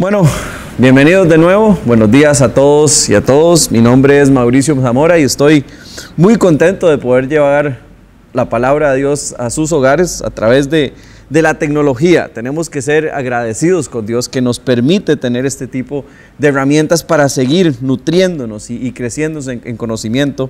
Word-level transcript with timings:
Bueno, 0.00 0.22
bienvenidos 0.78 1.28
de 1.28 1.36
nuevo. 1.36 1.78
Buenos 1.84 2.10
días 2.10 2.40
a 2.40 2.54
todos 2.54 3.10
y 3.10 3.14
a 3.14 3.20
todos. 3.20 3.70
Mi 3.70 3.82
nombre 3.82 4.18
es 4.18 4.30
Mauricio 4.30 4.74
Zamora 4.80 5.18
y 5.18 5.24
estoy 5.24 5.62
muy 6.16 6.36
contento 6.36 6.88
de 6.88 6.96
poder 6.96 7.28
llevar 7.28 7.80
la 8.32 8.48
palabra 8.48 8.92
de 8.92 8.96
Dios 8.96 9.34
a 9.38 9.50
sus 9.50 9.72
hogares 9.72 10.22
a 10.22 10.30
través 10.30 10.70
de, 10.70 10.94
la 11.28 11.58
tecnología. 11.58 12.30
Tenemos 12.32 12.70
que 12.70 12.80
ser 12.80 13.10
agradecidos 13.10 13.90
con 13.90 14.06
Dios 14.06 14.30
que 14.30 14.40
nos 14.40 14.58
permite 14.58 15.16
tener 15.16 15.44
este 15.44 15.66
tipo 15.66 16.06
de 16.38 16.48
herramientas 16.48 17.04
para 17.04 17.28
seguir 17.28 17.74
nutriéndonos 17.82 18.70
y, 18.70 18.92
creciendo 18.92 19.40
en, 19.50 19.76
conocimiento 19.76 20.48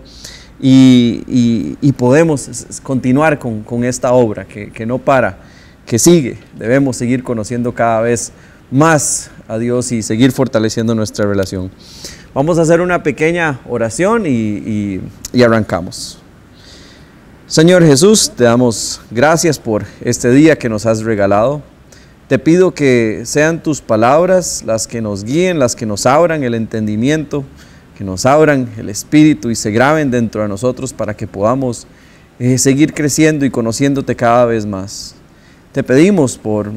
y, 0.61 1.93
podemos 1.97 2.69
continuar 2.85 3.41
con, 3.41 3.83
esta 3.83 4.13
obra 4.13 4.45
que 4.45 4.87
no 4.87 4.99
para, 4.99 5.39
que 5.87 5.99
sigue. 5.99 6.39
Debemos 6.57 6.97
seguir 6.97 7.25
conociendo 7.25 7.75
cada 7.75 8.01
vez 8.01 8.33
más 8.71 9.31
a 9.51 9.59
Dios 9.59 9.91
y 9.91 10.03
seguir 10.03 10.31
fortaleciendo 10.31 10.95
nuestra 10.95 11.27
relación. 11.27 11.73
Vamos 12.33 12.57
a 12.59 12.63
hacer 12.63 12.81
una 12.81 13.03
pequeña 13.03 13.61
oración 13.69 14.25
y, 14.25 15.01
arrancamos. 15.45 16.19
Señor 17.49 17.85
Jesús, 17.85 18.31
te 18.37 18.45
damos 18.45 19.01
gracias 19.11 19.59
por 19.59 19.85
este 20.03 20.31
día 20.31 20.57
que 20.57 20.69
nos 20.69 20.87
has 20.87 21.03
regalado. 21.03 21.63
Te 22.29 22.39
pido 22.39 22.73
que 22.73 23.23
sean 23.25 23.61
tus 23.61 23.81
palabras 23.81 24.63
las 24.65 24.87
que 24.87 25.03
nos 25.03 25.25
guíen, 25.25 25.59
las 25.59 25.75
que 25.75 25.85
nos 25.85 26.07
abran 26.07 26.45
el 26.45 26.55
entendimiento, 26.55 27.43
que 27.99 28.05
nos 28.05 28.27
abran 28.27 28.69
el 28.79 28.89
espíritu 28.89 29.51
y 29.51 29.57
se 29.57 29.73
graben 29.73 30.13
dentro 30.13 30.43
de 30.43 30.49
nosotros 30.49 30.93
para 30.93 31.17
que 31.17 31.27
podamos 31.27 31.89
eh, 32.39 32.57
seguir 32.57 32.95
creciendo 32.95 33.45
y 33.45 33.51
conociéndote 33.51 34.15
cada 34.15 34.45
vez 34.45 34.65
más. 34.65 35.17
Te 35.73 35.83
pedimos 35.83 36.39
por 36.39 36.71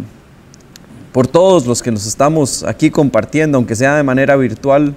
por 1.14 1.28
todos 1.28 1.66
los 1.66 1.82
que 1.82 1.92
nos 1.92 2.06
estamos 2.06 2.64
aquí 2.64 2.90
compartiendo, 2.90 3.58
aunque 3.58 3.76
sea 3.76 3.96
de 3.96 4.04
manera 4.04 4.36
virtual, 4.36 4.96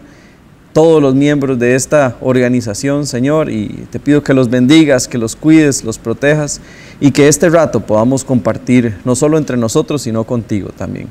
todos 0.72 1.00
los 1.00 1.14
miembros 1.14 1.58
de 1.58 1.74
esta 1.74 2.16
organización, 2.20 3.06
Señor, 3.06 3.50
y 3.50 3.86
te 3.90 3.98
pido 3.98 4.22
que 4.22 4.34
los 4.34 4.50
bendigas, 4.50 5.08
que 5.08 5.16
los 5.16 5.36
cuides, 5.36 5.84
los 5.84 5.98
protejas 5.98 6.60
y 7.00 7.12
que 7.12 7.28
este 7.28 7.48
rato 7.48 7.80
podamos 7.80 8.24
compartir 8.24 8.96
no 9.04 9.14
solo 9.14 9.38
entre 9.38 9.56
nosotros, 9.56 10.02
sino 10.02 10.24
contigo 10.24 10.70
también. 10.76 11.08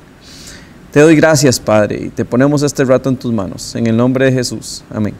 Te 0.91 0.99
doy 0.99 1.15
gracias, 1.15 1.59
Padre, 1.59 1.99
y 2.05 2.09
te 2.09 2.25
ponemos 2.25 2.63
este 2.63 2.83
rato 2.85 3.09
en 3.09 3.17
tus 3.17 3.33
manos, 3.33 3.75
en 3.75 3.87
el 3.87 3.97
nombre 3.97 4.25
de 4.25 4.31
Jesús. 4.31 4.83
Amén. 4.93 5.13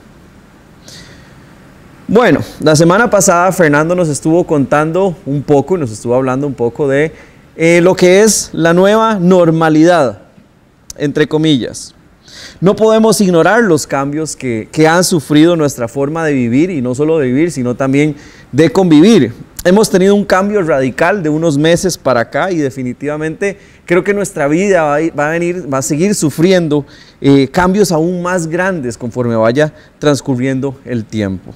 Bueno, 2.08 2.42
la 2.60 2.76
semana 2.76 3.10
pasada 3.10 3.52
Fernando 3.52 3.96
nos 3.96 4.10
estuvo 4.10 4.46
contando 4.46 5.16
un 5.26 5.42
poco, 5.42 5.76
nos 5.76 5.92
estuvo 5.92 6.14
hablando 6.14 6.46
un 6.46 6.54
poco 6.54 6.88
de 6.88 7.12
eh, 7.56 7.82
lo 7.82 7.96
que 7.96 8.24
es 8.24 8.50
la 8.54 8.74
nueva 8.74 9.20
normalidad, 9.20 10.22
entre 10.98 11.28
comillas. 11.28 11.96
No 12.60 12.76
podemos 12.76 13.20
ignorar 13.22 13.64
los 13.64 13.88
cambios 13.88 14.36
que, 14.36 14.70
han 14.88 15.04
sufrido 15.04 15.56
nuestra 15.56 15.88
forma 15.88 16.26
de 16.26 16.34
vivir, 16.34 16.70
y 16.70 16.82
no 16.82 16.96
solo 16.96 17.20
de 17.20 17.28
vivir, 17.28 17.52
sino 17.52 17.76
también 17.76 18.16
de 18.52 18.70
convivir. 18.72 19.34
Hemos 19.64 19.90
tenido 19.90 20.14
un 20.14 20.26
cambio 20.26 20.62
radical 20.62 21.24
de 21.24 21.30
unos 21.30 21.58
meses 21.58 21.98
para 21.98 22.20
acá 22.20 22.52
y 22.52 22.58
definitivamente 22.58 23.58
creo 23.86 24.04
que 24.04 24.14
nuestra 24.14 24.48
vida 24.48 24.84
va 24.84 25.78
a, 25.78 25.82
seguir 25.82 26.14
sufriendo 26.14 26.86
eh, 27.20 27.48
cambios 27.48 27.92
aún 27.92 28.22
más 28.22 28.46
grandes 28.46 28.96
conforme 28.96 29.36
vaya 29.36 29.74
transcurriendo 29.98 30.78
el 30.86 31.04
tiempo. 31.04 31.52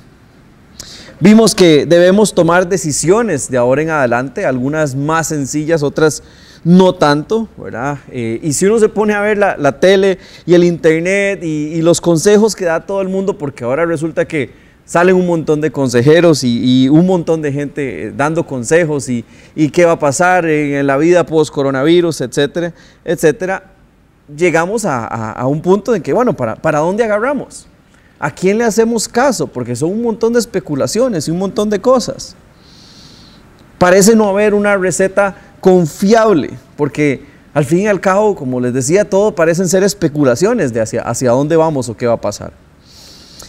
Vimos 1.22 1.54
que 1.54 1.86
debemos 1.86 2.34
tomar 2.34 2.70
decisiones 2.70 3.52
de 3.52 3.58
ahora 3.58 3.82
en 3.82 3.90
adelante, 3.90 4.46
algunas 4.46 4.96
más 4.96 5.28
sencillas, 5.28 5.84
otras 5.84 6.24
no 6.64 6.96
tanto, 6.96 7.50
¿verdad? 7.58 7.98
Eh, 8.10 8.40
y 8.42 8.54
si 8.54 8.66
uno 8.66 8.80
se 8.80 8.88
pone 8.88 9.14
a 9.14 9.20
ver 9.20 9.38
la, 9.38 9.80
tele 9.82 10.18
y 10.46 10.54
el 10.54 10.64
internet 10.64 11.44
y, 11.44 11.82
los 11.82 12.00
consejos 12.00 12.56
que 12.56 12.64
da 12.64 12.86
todo 12.86 13.02
el 13.02 13.10
mundo, 13.10 13.38
porque 13.38 13.66
ahora 13.66 13.86
resulta 13.86 14.24
que 14.24 14.52
salen 14.86 15.14
un 15.14 15.28
montón 15.28 15.60
de 15.60 15.72
consejeros 15.72 16.46
y, 16.46 16.88
un 16.88 17.06
montón 17.06 17.42
de 17.42 17.52
gente 17.52 18.04
eh, 18.04 18.14
dando 18.16 18.46
consejos 18.46 19.10
y, 19.10 19.26
qué 19.74 19.84
va 19.84 19.94
a 19.94 20.00
pasar 20.00 20.46
en, 20.46 20.88
la 20.88 20.96
vida 20.96 21.26
post-coronavirus, 21.26 22.22
etcétera, 22.22 22.74
etcétera, 23.04 23.64
llegamos 24.34 24.86
a, 24.86 25.46
un 25.48 25.62
punto 25.62 25.94
en 25.94 26.02
que, 26.02 26.14
bueno, 26.14 26.32
¿para, 26.32 26.56
¿para 26.56 26.80
dónde 26.80 27.04
agarramos? 27.04 27.69
¿A 28.20 28.32
quién 28.32 28.58
le 28.58 28.66
hacemos 28.66 29.08
caso? 29.08 29.48
Porque 29.48 29.76
son 29.76 29.92
un 29.92 30.02
montón 30.02 30.34
de 30.34 30.40
especulaciones 30.40 31.28
y 31.28 31.32
un 31.32 31.40
montón 31.40 31.70
de 31.70 31.80
cosas. 31.80 32.36
Parece 33.78 34.14
no 34.14 34.28
haber 34.28 34.54
una 34.54 34.76
receta 34.76 35.36
confiable, 35.62 36.52
porque 36.76 37.24
al 37.54 37.64
fin 37.64 37.80
y 37.80 37.88
al 37.88 38.02
cabo, 38.02 38.36
como 38.36 38.60
les 38.60 38.74
decía, 38.74 39.10
todo 39.10 39.34
parecen 39.34 39.70
ser 39.70 39.84
especulaciones 39.84 40.74
de 40.74 40.82
hacia, 40.82 41.02
hacia 41.02 41.32
dónde 41.32 41.56
vamos 41.56 41.88
o 41.88 41.96
qué 41.96 42.08
va 42.08 42.14
a 42.14 42.22
pasar. 42.22 42.52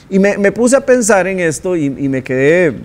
Y 0.08 0.18
me, 0.18 0.52
puse 0.52 0.76
a 0.76 0.80
pensar 0.80 1.26
en 1.26 1.38
esto 1.40 1.76
y, 1.76 1.90
me, 1.90 2.22
quedé, 2.22 2.76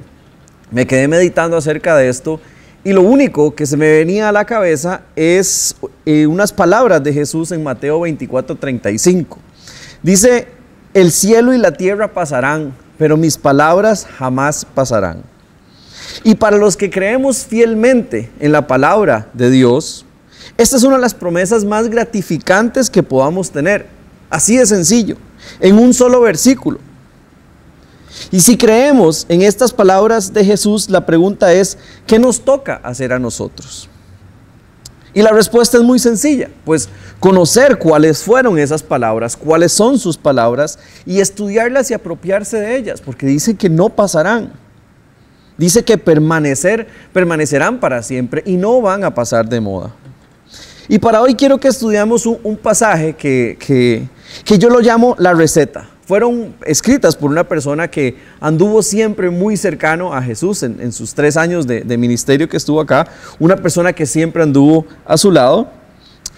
me 0.71 0.85
quedé 0.85 1.07
meditando 1.07 1.57
acerca 1.57 1.95
de 1.95 2.09
esto. 2.09 2.39
Y 2.83 2.93
lo 2.93 3.01
único 3.01 3.55
que 3.55 3.65
se 3.65 3.77
me 3.77 3.89
venía 3.89 4.29
a 4.29 4.31
la 4.31 4.45
cabeza 4.45 5.01
es 5.15 5.75
eh, 6.05 6.27
unas 6.27 6.53
palabras 6.53 7.03
de 7.03 7.11
Jesús 7.13 7.51
en 7.51 7.63
Mateo 7.63 8.01
24, 8.01 8.55
35. 8.55 9.39
Dice, 10.03 10.47
el 10.95 11.11
cielo 11.11 11.53
y 11.53 11.57
la 11.57 11.73
tierra 11.73 12.13
pasarán, 12.13 12.73
pero 12.97 13.17
mis 13.17 13.37
palabras 13.37 14.07
jamás 14.17 14.65
pasarán. 14.65 15.23
Y 16.23 16.35
para 16.35 16.55
los 16.55 16.77
que 16.77 16.89
creemos 16.89 17.45
fielmente 17.45 18.31
en 18.39 18.53
la 18.53 18.65
palabra 18.65 19.27
de 19.33 19.49
Dios, 19.49 20.05
esta 20.57 20.77
es 20.77 20.83
una 20.83 20.95
de 20.95 21.01
las 21.01 21.13
promesas 21.13 21.65
más 21.65 21.89
gratificantes 21.89 22.89
que 22.89 23.03
podamos 23.03 23.51
tener. 23.51 23.87
Así 24.29 24.55
de 24.55 24.65
sencillo, 24.65 25.17
en 25.59 25.77
un 25.77 25.93
solo 25.93 26.21
versículo. 26.21 26.79
Y 28.31 28.39
si 28.39 28.55
creemos 28.55 29.25
en 29.27 29.41
estas 29.41 29.73
palabras 29.73 30.31
de 30.31 30.45
Jesús, 30.45 30.89
la 30.89 31.05
pregunta 31.05 31.51
es, 31.51 31.77
¿qué 32.07 32.19
nos 32.19 32.39
toca 32.39 32.79
hacer 32.83 33.11
a 33.11 33.19
nosotros? 33.19 33.89
Y 35.15 35.21
la 35.21 35.31
respuesta 35.31 35.77
es 35.77 35.83
muy 35.83 35.97
sencilla, 35.97 36.49
pues 36.65 36.89
conocer 37.21 37.79
cuáles 37.79 38.21
fueron 38.21 38.59
esas 38.59 38.83
palabras, 38.83 39.37
cuáles 39.37 39.71
son 39.71 39.97
sus 39.97 40.17
palabras 40.17 40.77
y 41.05 41.21
estudiarlas 41.21 41.89
y 41.89 41.93
apropiarse 41.93 42.59
de 42.59 42.75
ellas, 42.75 42.99
porque 42.99 43.25
dice 43.25 43.55
que 43.55 43.69
no 43.69 43.87
pasarán. 43.87 44.51
Dice 45.57 45.85
que 45.85 45.97
permanecer, 45.97 46.87
permanecerán 47.13 47.79
para 47.79 48.03
siempre 48.03 48.43
y 48.45 48.57
no 48.57 48.81
van 48.81 49.05
a 49.05 49.15
pasar 49.15 49.47
de 49.47 49.61
moda. 49.61 49.95
Y 50.89 50.99
para 50.99 51.21
hoy 51.21 51.33
quiero 51.35 51.59
que 51.59 51.69
estudiamos 51.69 52.25
un, 52.25 52.57
pasaje 52.57 53.13
que, 53.13 53.57
que 54.43 54.57
yo 54.59 54.69
lo 54.69 54.81
llamo 54.81 55.15
la 55.17 55.33
receta 55.33 55.94
fueron 56.05 56.55
escritas 56.65 57.15
por 57.15 57.31
una 57.31 57.43
persona 57.43 57.87
que 57.87 58.15
anduvo 58.39 58.81
siempre 58.83 59.29
muy 59.29 59.57
cercano 59.57 60.13
a 60.13 60.21
Jesús 60.21 60.61
en, 60.63 60.91
sus 60.91 61.13
tres 61.13 61.35
años 61.35 61.65
de, 61.65 61.97
ministerio 61.97 62.47
que 62.47 62.57
estuvo 62.57 62.79
acá, 62.79 63.07
una 63.39 63.55
persona 63.55 63.91
que 63.91 64.05
siempre 64.05 64.43
anduvo 64.43 64.85
a 65.05 65.17
su 65.17 65.31
lado. 65.31 65.69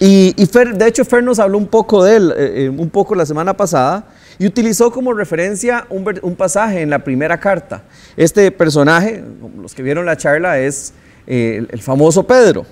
Y, 0.00 0.32
de 0.32 0.86
hecho, 0.86 1.04
Fer 1.04 1.24
nos 1.24 1.38
habló 1.38 1.58
un 1.58 1.66
poco 1.66 2.04
de 2.04 2.16
él, 2.16 2.34
eh, 2.36 2.64
eh, 2.64 2.68
un 2.68 2.88
poco 2.88 3.14
la 3.14 3.26
semana 3.26 3.54
pasada, 3.54 4.06
y 4.38 4.46
utilizó 4.46 4.90
como 4.92 5.12
referencia 5.12 5.86
un, 5.90 6.36
pasaje 6.36 6.80
en 6.80 6.90
la 6.90 7.00
primera 7.00 7.38
carta. 7.38 7.82
Este 8.16 8.50
personaje, 8.52 9.24
los 9.60 9.74
que 9.74 9.82
vieron 9.82 10.06
la 10.06 10.16
charla, 10.16 10.60
es 10.60 10.94
eh, 11.26 11.66
el 11.68 11.82
famoso 11.82 12.26
Pedro. 12.26 12.64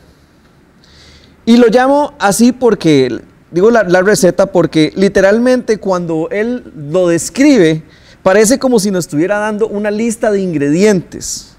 Y 1.44 1.56
lo 1.56 1.66
llamo 1.66 2.14
así 2.18 2.52
porque 2.52 3.20
digo 3.50 3.70
la, 3.70 4.02
receta 4.02 4.46
porque 4.46 4.92
literalmente 4.96 5.78
cuando 5.78 6.28
él 6.30 6.72
lo 6.76 7.08
describe, 7.08 7.82
parece 8.22 8.58
como 8.58 8.78
si 8.78 8.90
nos 8.90 9.04
estuviera 9.04 9.38
dando 9.38 9.68
una 9.68 9.90
lista 9.90 10.30
de 10.30 10.40
ingredientes 10.40 11.56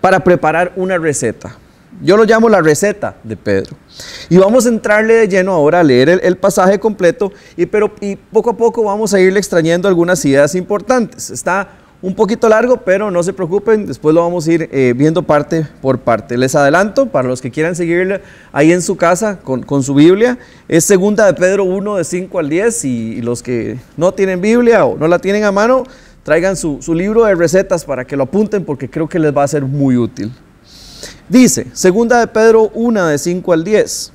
para 0.00 0.20
preparar 0.20 0.72
una 0.76 0.98
receta. 0.98 1.56
Yo 2.02 2.16
lo 2.16 2.24
llamo 2.24 2.48
la 2.48 2.60
receta 2.60 3.16
de 3.22 3.36
Pedro. 3.36 3.74
Y 4.28 4.36
vamos 4.36 4.66
a 4.66 4.68
entrarle 4.68 5.14
de 5.14 5.28
lleno 5.28 5.52
ahora 5.52 5.80
a 5.80 5.82
leer 5.82 6.20
el, 6.22 6.36
pasaje 6.36 6.78
completo, 6.78 7.32
y, 7.56 7.64
pero, 7.64 7.94
y 8.00 8.16
poco 8.16 8.50
a 8.50 8.56
poco 8.56 8.82
vamos 8.82 9.14
a 9.14 9.20
irle 9.20 9.38
extrañando 9.38 9.88
algunas 9.88 10.22
ideas 10.26 10.54
importantes. 10.54 11.30
Está 11.30 11.68
un 12.02 12.14
poquito 12.14 12.48
largo, 12.48 12.78
pero 12.78 13.10
no 13.10 13.22
se 13.22 13.32
preocupen, 13.32 13.86
después 13.86 14.14
lo 14.14 14.22
vamos 14.22 14.46
a 14.46 14.52
ir 14.52 14.68
eh, 14.70 14.92
viendo 14.96 15.22
parte 15.22 15.66
por 15.80 15.98
parte. 15.98 16.36
Les 16.36 16.54
adelanto, 16.54 17.06
para 17.06 17.26
los 17.26 17.40
que 17.40 17.50
quieran 17.50 17.74
seguirle 17.74 18.20
ahí 18.52 18.72
en 18.72 18.82
su 18.82 18.96
casa 18.96 19.38
con, 19.38 19.82
su 19.82 19.94
Biblia, 19.94 20.38
es 20.68 20.84
segunda 20.84 21.26
de 21.26 21.34
Pedro 21.34 21.64
1 21.64 21.96
de 21.96 22.04
5 22.04 22.38
al 22.38 22.48
10 22.48 22.84
y, 22.84 23.22
los 23.22 23.42
que 23.42 23.78
no 23.96 24.12
tienen 24.12 24.40
Biblia 24.40 24.84
o 24.84 24.98
no 24.98 25.08
la 25.08 25.18
tienen 25.18 25.44
a 25.44 25.52
mano, 25.52 25.84
traigan 26.22 26.56
su, 26.56 26.78
su 26.82 26.94
libro 26.94 27.24
de 27.24 27.34
recetas 27.34 27.84
para 27.84 28.04
que 28.04 28.16
lo 28.16 28.24
apunten 28.24 28.64
porque 28.64 28.90
creo 28.90 29.08
que 29.08 29.18
les 29.18 29.34
va 29.34 29.42
a 29.44 29.48
ser 29.48 29.62
muy 29.62 29.96
útil. 29.96 30.32
Dice, 31.28 31.66
segunda 31.72 32.20
de 32.20 32.26
Pedro 32.26 32.70
1 32.74 33.06
de 33.06 33.18
5 33.18 33.52
al 33.52 33.64
10. 33.64 34.12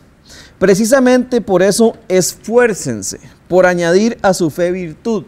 Precisamente 0.59 1.41
por 1.41 1.63
eso 1.63 1.97
esfuércense 2.07 3.19
por 3.47 3.65
añadir 3.65 4.17
a 4.21 4.33
su 4.33 4.51
fe 4.51 4.71
virtud 4.71 5.23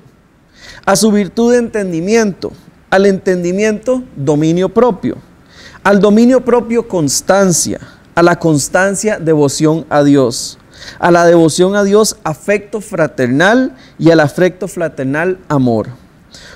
a 0.85 0.95
su 0.95 1.11
virtud 1.11 1.51
de 1.51 1.59
entendimiento, 1.59 2.51
al 2.89 3.05
entendimiento 3.05 4.03
dominio 4.15 4.69
propio, 4.69 5.17
al 5.83 5.99
dominio 5.99 6.43
propio 6.43 6.87
constancia, 6.87 7.79
a 8.15 8.23
la 8.23 8.37
constancia 8.37 9.19
devoción 9.19 9.85
a 9.89 10.03
Dios, 10.03 10.57
a 10.99 11.11
la 11.11 11.25
devoción 11.25 11.75
a 11.75 11.83
Dios 11.83 12.17
afecto 12.23 12.81
fraternal 12.81 13.75
y 13.97 14.11
al 14.11 14.19
afecto 14.19 14.67
fraternal 14.67 15.39
amor. 15.47 15.87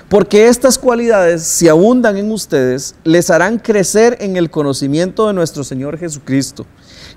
Porque 0.08 0.48
estas 0.48 0.78
cualidades, 0.78 1.42
si 1.42 1.68
abundan 1.68 2.16
en 2.16 2.32
ustedes, 2.32 2.94
les 3.04 3.28
harán 3.30 3.58
crecer 3.58 4.16
en 4.20 4.36
el 4.36 4.50
conocimiento 4.50 5.26
de 5.26 5.34
nuestro 5.34 5.64
Señor 5.64 5.98
Jesucristo 5.98 6.64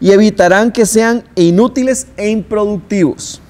y 0.02 0.12
evitarán 0.12 0.72
que 0.72 0.86
sean 0.86 1.24
inútiles 1.36 2.08
e 2.18 2.30
improductivos. 2.30 3.42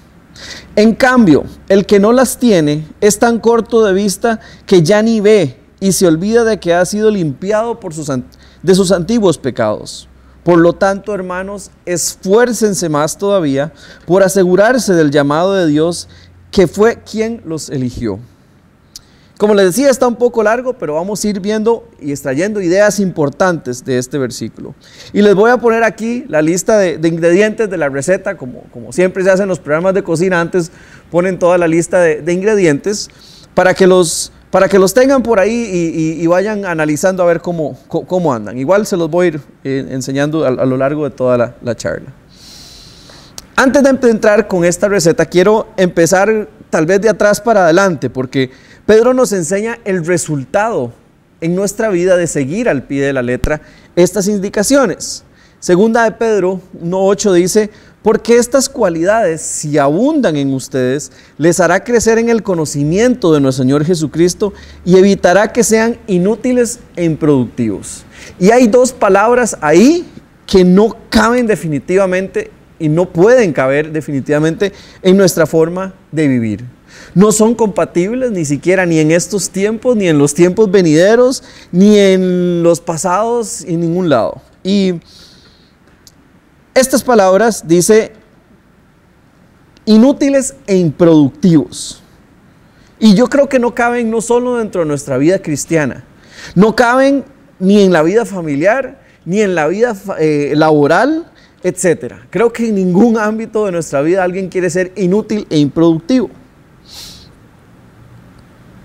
En 0.76 0.96
cambio, 0.96 1.44
el 1.70 1.86
que 1.86 2.00
no 2.00 2.12
las 2.12 2.38
tiene 2.38 2.88
es 3.02 3.20
tan 3.20 3.40
corto 3.40 3.84
de 3.84 3.94
vista 3.94 4.40
que 4.66 4.82
ya 4.82 5.02
ni 5.02 5.20
ve 5.20 5.58
y 5.80 5.92
se 5.92 6.08
olvida 6.08 6.44
de 6.44 6.60
que 6.60 6.74
ha 6.74 6.86
sido 6.86 7.12
limpiado 7.12 7.80
por 7.80 7.94
sus, 7.94 8.08
de 8.08 8.76
sus 8.76 8.92
antiguos 8.92 9.38
pecados. 9.38 10.08
Por 10.44 10.60
lo 10.60 10.74
tanto, 10.74 11.14
hermanos, 11.14 11.70
esfuércense 11.86 12.90
más 12.90 13.18
todavía 13.18 13.74
por 14.06 14.24
asegurarse 14.24 14.94
del 14.94 15.12
llamado 15.12 15.54
de 15.54 15.68
Dios 15.68 16.08
que 16.50 16.68
fue 16.68 17.02
quien 17.04 17.42
los 17.46 17.70
eligió. 17.70 18.20
Como 19.42 19.56
les 19.56 19.66
decía, 19.66 19.90
está 19.90 20.08
un 20.08 20.18
poco 20.18 20.44
largo, 20.44 20.74
pero 20.74 20.94
vamos 20.94 21.26
a 21.26 21.28
ir 21.28 21.40
viendo 21.40 21.84
y 22.00 22.12
extrayendo 22.12 22.62
ideas 22.62 23.00
importantes 23.00 23.84
de 23.84 23.98
este 23.98 24.20
versículo. 24.20 24.76
Y 25.14 25.24
les 25.24 25.34
voy 25.34 25.50
a 25.50 25.58
poner 25.58 25.84
aquí 25.84 26.26
la 26.28 26.44
lista 26.44 26.78
de, 26.78 27.00
ingredientes 27.08 27.68
de 27.68 27.76
la 27.76 27.90
receta, 27.90 28.38
como, 28.38 28.62
como, 28.72 28.94
siempre 28.94 29.24
se 29.24 29.32
hace 29.32 29.42
en 29.42 29.50
los 29.50 29.58
programas 29.58 29.96
de 29.96 30.04
cocina, 30.04 30.40
antes 30.40 30.72
ponen 31.10 31.40
toda 31.40 31.58
la 31.58 31.68
lista 31.68 32.00
de, 32.02 32.32
ingredientes 32.32 33.10
para 33.56 33.74
que, 33.74 33.88
los, 33.88 34.32
para 34.52 34.70
que 34.70 34.78
los 34.78 34.94
tengan 34.94 35.24
por 35.24 35.40
ahí 35.40 36.20
y, 36.20 36.28
vayan 36.28 36.64
analizando 36.64 37.24
a 37.24 37.26
ver 37.26 37.42
cómo, 37.42 37.80
cómo, 37.88 38.36
andan. 38.36 38.60
Igual 38.60 38.86
se 38.86 38.96
los 38.96 39.10
voy 39.10 39.26
a 39.26 39.30
ir 39.30 39.42
eh, 39.64 39.88
enseñando 39.90 40.46
a, 40.46 40.52
lo 40.52 40.78
largo 40.78 41.06
de 41.06 41.16
toda 41.16 41.56
la 41.64 41.76
charla. 41.76 42.14
Antes 43.56 43.84
de 43.84 44.10
entrar 44.10 44.48
con 44.48 44.66
esta 44.66 44.88
receta, 44.88 45.26
quiero 45.26 45.68
empezar 45.78 46.48
tal 46.72 46.88
vez 46.88 47.00
de 47.02 47.10
atrás 47.10 47.40
para 47.40 47.66
adelante, 47.66 48.10
porque 48.10 48.50
Pedro 48.92 49.14
nos 49.14 49.32
enseña 49.32 49.80
el 49.86 50.06
resultado 50.06 50.92
en 51.40 51.56
nuestra 51.56 51.88
vida 51.88 52.18
de 52.18 52.28
seguir 52.28 52.68
al 52.68 52.84
pie 52.84 53.06
de 53.06 53.14
la 53.14 53.22
letra 53.22 53.62
estas 53.96 54.28
indicaciones. 54.28 55.24
Segunda 55.62 56.04
de 56.04 56.12
Pedro 56.12 56.60
1.8 56.84 57.32
dice, 57.32 57.70
porque 58.04 58.36
estas 58.36 58.68
cualidades, 58.68 59.40
si 59.40 59.78
abundan 59.78 60.36
en 60.36 60.54
ustedes, 60.54 61.14
les 61.38 61.62
hará 61.62 61.86
crecer 61.86 62.18
en 62.18 62.28
el 62.28 62.44
conocimiento 62.44 63.32
de 63.32 63.40
nuestro 63.40 63.64
Señor 63.64 63.86
Jesucristo 63.86 64.52
y 64.84 64.98
evitará 64.98 65.54
que 65.54 65.64
sean 65.64 65.98
inútiles 66.08 66.82
e 66.98 67.06
improductivos. 67.06 68.04
Y 68.42 68.52
hay 68.52 68.68
dos 68.68 68.92
palabras 68.92 69.58
ahí 69.62 70.06
que 70.46 70.66
no 70.66 70.98
caben 71.10 71.48
definitivamente 71.48 72.52
y 72.78 72.90
no 72.90 73.10
pueden 73.14 73.54
caber 73.54 73.94
definitivamente 73.94 74.74
en 75.02 75.16
nuestra 75.16 75.46
forma 75.46 75.94
de 76.12 76.28
vivir 76.28 76.81
no 77.14 77.32
son 77.32 77.56
compatibles 77.56 78.32
ni 78.32 78.46
siquiera 78.46 78.86
ni 78.86 79.00
en 79.00 79.12
estos 79.12 79.50
tiempos, 79.50 79.96
ni 79.96 80.08
en 80.08 80.18
los 80.18 80.34
tiempos 80.34 80.72
venideros, 80.72 81.44
ni 81.72 81.98
en 81.98 82.64
los 82.64 82.80
pasados, 82.80 83.64
en 83.66 83.82
ningún 83.82 84.10
lado. 84.10 84.42
Y 84.64 84.96
estas 86.74 87.04
palabras 87.04 87.68
dice 87.68 88.14
inútiles 89.86 90.56
e 90.68 90.78
improductivos. 90.78 92.02
Y 93.00 93.16
yo 93.16 93.28
creo 93.28 93.50
que 93.50 93.60
no 93.60 93.74
caben 93.74 94.12
no 94.12 94.22
solo 94.22 94.58
dentro 94.58 94.82
de 94.82 94.88
nuestra 94.88 95.18
vida 95.18 95.40
cristiana, 95.40 96.06
no 96.56 96.76
caben 96.76 97.26
ni 97.60 97.82
en 97.82 97.92
la 97.92 98.04
vida 98.04 98.26
familiar, 98.26 99.02
ni 99.26 99.42
en 99.42 99.56
la 99.56 99.68
vida 99.68 99.96
eh, 100.20 100.54
laboral, 100.56 101.32
etc. 101.64 102.16
Creo 102.30 102.54
que 102.54 102.70
en 102.70 102.76
ningún 102.76 103.18
ámbito 103.18 103.66
de 103.66 103.72
nuestra 103.72 104.02
vida 104.02 104.24
alguien 104.24 104.50
quiere 104.50 104.70
ser 104.70 104.92
inútil 104.96 105.48
e 105.50 105.58
improductivo. 105.58 106.30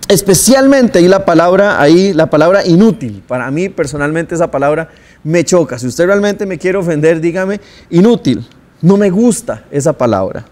Especialmente 0.08 1.00
ahí 1.00 1.08
la 1.08 1.24
palabra, 1.24 1.80
ahí 1.80 2.12
la 2.12 2.30
palabra 2.30 2.64
inútil. 2.64 3.24
Para 3.26 3.50
mí 3.50 3.68
personalmente 3.68 4.36
esa 4.36 4.50
palabra 4.50 4.88
me 5.24 5.44
choca. 5.44 5.78
Si 5.78 5.88
usted 5.88 6.06
realmente 6.06 6.46
me 6.46 6.58
quiere 6.58 6.78
ofender, 6.78 7.20
dígame 7.20 7.60
inútil. 7.90 8.46
No 8.80 8.96
me 8.96 9.10
gusta 9.10 9.64
esa 9.70 9.92
palabra. 9.92 10.44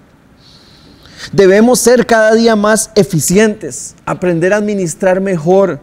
Debemos 1.31 1.79
ser 1.79 2.05
cada 2.05 2.35
día 2.35 2.57
más 2.57 2.91
eficientes, 2.97 3.95
aprender 4.05 4.53
a 4.53 4.57
administrar 4.57 5.21
mejor 5.21 5.79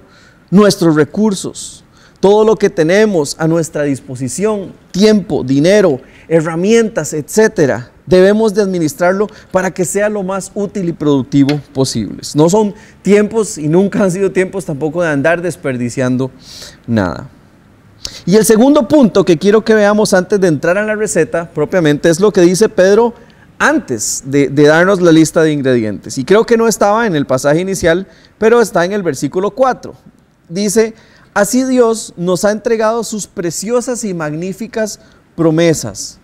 nuestros 0.49 0.95
recursos, 0.95 1.85
todo 2.19 2.43
lo 2.43 2.57
que 2.57 2.69
tenemos 2.69 3.37
a 3.39 3.47
nuestra 3.47 3.83
disposición, 3.83 4.73
tiempo, 4.91 5.43
dinero, 5.45 6.01
herramientas, 6.27 7.13
etcétera 7.13 7.90
debemos 8.05 8.53
de 8.53 8.61
administrarlo 8.61 9.27
para 9.51 9.71
que 9.71 9.85
sea 9.85 10.09
lo 10.09 10.23
más 10.23 10.51
útil 10.53 10.89
y 10.89 10.93
productivo 10.93 11.59
posible. 11.73 12.19
No 12.35 12.49
son 12.49 12.73
tiempos 13.01 13.57
y 13.57 13.67
nunca 13.67 14.03
han 14.03 14.11
sido 14.11 14.31
tiempos 14.31 14.65
tampoco 14.65 15.01
de 15.01 15.09
andar 15.09 15.41
desperdiciando 15.41 16.31
nada. 16.87 17.29
Y 18.25 18.35
el 18.35 18.45
segundo 18.45 18.87
punto 18.87 19.23
que 19.23 19.37
quiero 19.37 19.63
que 19.63 19.73
veamos 19.73 20.13
antes 20.13 20.39
de 20.39 20.47
entrar 20.47 20.77
en 20.77 20.87
la 20.87 20.95
receta 20.95 21.49
propiamente 21.49 22.09
es 22.09 22.19
lo 22.19 22.31
que 22.31 22.41
dice 22.41 22.67
Pedro 22.69 23.13
antes 23.59 24.23
de, 24.25 24.49
de, 24.49 24.63
darnos 24.63 25.01
la 25.01 25.11
lista 25.11 25.43
de 25.43 25.51
ingredientes. 25.51 26.17
Y 26.17 26.25
creo 26.25 26.45
que 26.45 26.57
no 26.57 26.67
estaba 26.67 27.05
en 27.05 27.15
el 27.15 27.27
pasaje 27.27 27.59
inicial, 27.59 28.07
pero 28.39 28.59
está 28.59 28.83
en 28.85 28.91
el 28.91 29.03
versículo 29.03 29.51
4. 29.51 29.93
Dice, 30.49 30.95
así 31.35 31.63
Dios 31.63 32.13
nos 32.17 32.43
ha 32.43 32.51
entregado 32.51 33.03
sus 33.03 33.27
preciosas 33.27 34.03
y 34.03 34.15
magníficas 34.15 34.99
promesas 35.35 36.20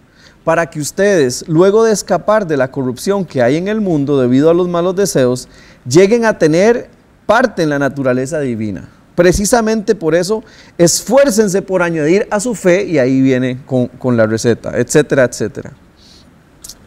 para 0.48 0.70
que 0.70 0.80
ustedes, 0.80 1.44
luego 1.50 1.84
de 1.84 1.92
escapar 1.92 2.48
de 2.48 2.56
la 2.56 2.72
corrupción 2.72 3.26
que 3.26 3.42
hay 3.42 3.58
en 3.58 3.68
el 3.68 3.82
mundo 3.82 4.18
debido 4.18 4.50
a 4.50 4.54
los 4.54 4.70
malos 4.70 4.96
deseos, 4.96 5.50
lleguen 5.86 6.24
a 6.24 6.40
tener 6.40 6.90
parte 7.26 7.64
en 7.64 7.70
la 7.70 7.78
naturaleza 7.78 8.40
divina. 8.40 8.88
Precisamente 9.14 9.94
por 9.94 10.16
eso, 10.16 10.46
esfuércense 10.78 11.62
por 11.62 11.84
añadir 11.84 12.30
a 12.32 12.40
su 12.40 12.56
fe, 12.56 12.86
y 12.86 12.98
ahí 12.98 13.20
viene 13.20 13.60
con, 13.66 14.16
la 14.16 14.26
receta, 14.26 14.72
etcétera, 14.78 15.26
etcétera. 15.26 15.74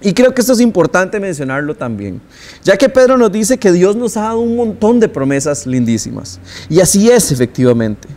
Y 0.01 0.15
creo 0.15 0.33
que 0.33 0.41
esto 0.41 0.55
es 0.55 0.61
importante 0.61 1.21
mencionarlo 1.21 1.75
también, 1.75 2.19
ya 2.65 2.79
que 2.79 2.89
Pedro 2.89 3.19
nos 3.19 3.31
dice 3.31 3.59
que 3.59 3.73
Dios 3.73 3.95
nos 3.95 4.17
ha 4.17 4.23
dado 4.23 4.41
un 4.41 4.57
montón 4.57 5.01
de 5.01 5.09
promesas 5.11 5.67
lindísimas. 5.67 6.41
Y 6.71 6.81
así 6.81 7.11
es 7.11 7.31
efectivamente. 7.31 8.09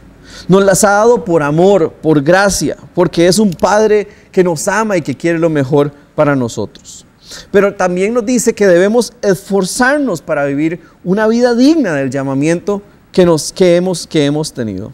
Nos 0.48 0.64
las 0.64 0.86
ha 0.86 0.92
dado 0.92 1.26
por 1.26 1.44
amor, 1.44 1.92
por 2.02 2.22
gracia, 2.22 2.78
porque 2.96 3.28
es 3.28 3.40
un 3.40 3.52
Padre 3.52 4.08
que 4.34 4.44
nos 4.44 4.68
ama 4.68 4.98
y 4.98 5.02
que 5.02 5.16
quiere 5.16 5.40
lo 5.40 5.50
mejor 5.50 5.94
para 6.16 6.36
nosotros. 6.36 7.06
Pero 7.52 7.74
también 7.76 8.14
nos 8.14 8.26
dice 8.26 8.54
que 8.54 8.68
debemos 8.68 9.14
esforzarnos 9.22 10.22
para 10.22 10.44
vivir 10.46 10.82
una 11.06 11.28
vida 11.28 11.56
digna 11.56 11.94
del 11.94 12.10
llamamiento 12.10 12.82
que, 13.14 13.26
nos, 13.26 13.54
que, 13.54 13.78
hemos, 13.78 14.06
que 14.06 14.26
hemos 14.26 14.52
tenido. 14.52 14.92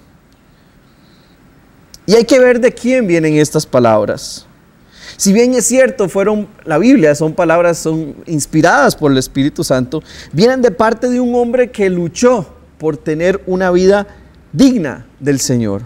Y 2.05 2.13
hay 2.15 2.25
que 2.25 2.39
ver 2.39 2.59
de 2.59 2.71
quién 2.71 3.07
vienen 3.07 3.35
estas 3.35 3.65
palabras. 3.65 4.45
Si 5.17 5.33
bien 5.33 5.53
es 5.53 5.65
cierto, 5.65 6.07
fueron 6.07 6.47
la 6.65 6.77
Biblia, 6.77 7.15
son 7.15 7.33
palabras 7.33 7.77
son 7.77 8.15
inspiradas 8.25 8.95
por 8.95 9.11
el 9.11 9.17
Espíritu 9.17 9.63
Santo, 9.63 10.03
vienen 10.31 10.61
de 10.61 10.71
parte 10.71 11.09
de 11.09 11.19
un 11.19 11.35
hombre 11.35 11.71
que 11.71 11.89
luchó 11.89 12.47
por 12.77 12.97
tener 12.97 13.41
una 13.47 13.71
vida 13.71 14.07
digna 14.53 15.07
del 15.19 15.39
Señor. 15.39 15.81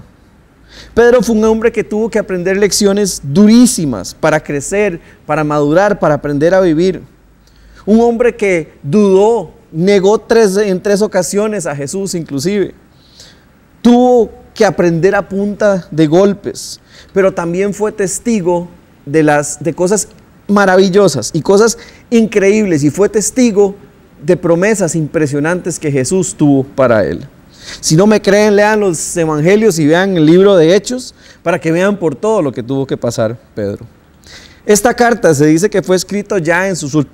Pedro 0.93 1.21
fue 1.21 1.35
un 1.35 1.43
hombre 1.45 1.71
que 1.71 1.83
tuvo 1.83 2.09
que 2.09 2.19
aprender 2.19 2.57
lecciones 2.57 3.21
durísimas 3.23 4.13
para 4.13 4.39
crecer, 4.39 4.99
para 5.25 5.43
madurar, 5.43 5.99
para 5.99 6.15
aprender 6.15 6.53
a 6.53 6.61
vivir. 6.61 7.01
Un 7.85 7.99
hombre 8.01 8.35
que 8.35 8.73
dudó, 8.83 9.51
negó 9.71 10.19
tres, 10.19 10.55
en 10.57 10.81
tres 10.81 11.01
ocasiones 11.01 11.65
a 11.65 11.75
Jesús 11.75 12.13
inclusive. 12.15 12.73
Tuvo 13.81 14.31
que 14.53 14.65
aprender 14.65 15.15
a 15.15 15.27
punta 15.27 15.87
de 15.89 16.07
golpes, 16.07 16.79
pero 17.11 17.33
también 17.33 17.73
fue 17.73 17.91
testigo 17.91 18.67
de, 19.05 19.23
las, 19.23 19.61
de 19.63 19.73
cosas 19.73 20.07
maravillosas 20.47 21.31
y 21.33 21.41
cosas 21.41 21.77
increíbles 22.09 22.83
y 22.83 22.89
fue 22.89 23.09
testigo 23.09 23.75
de 24.23 24.37
promesas 24.37 24.95
impresionantes 24.95 25.79
que 25.79 25.91
Jesús 25.91 26.35
tuvo 26.35 26.63
para 26.63 27.03
él. 27.03 27.27
Si 27.79 27.95
no 27.95 28.07
me 28.07 28.21
creen, 28.21 28.55
lean 28.55 28.79
los 28.79 29.15
evangelios 29.15 29.79
y 29.79 29.87
vean 29.87 30.17
el 30.17 30.25
libro 30.25 30.55
de 30.55 30.75
Hechos 30.75 31.13
para 31.41 31.59
que 31.59 31.71
vean 31.71 31.97
por 31.97 32.15
todo 32.15 32.41
lo 32.41 32.51
que 32.51 32.63
tuvo 32.63 32.85
que 32.85 32.97
pasar 32.97 33.37
Pedro. 33.55 33.85
Esta 34.65 34.93
carta 34.93 35.33
se 35.33 35.45
dice 35.45 35.69
que 35.69 35.81
fue 35.81 35.95
escrito 35.95 36.37
ya 36.37 36.67
en 36.67 36.75
sus, 36.75 37.05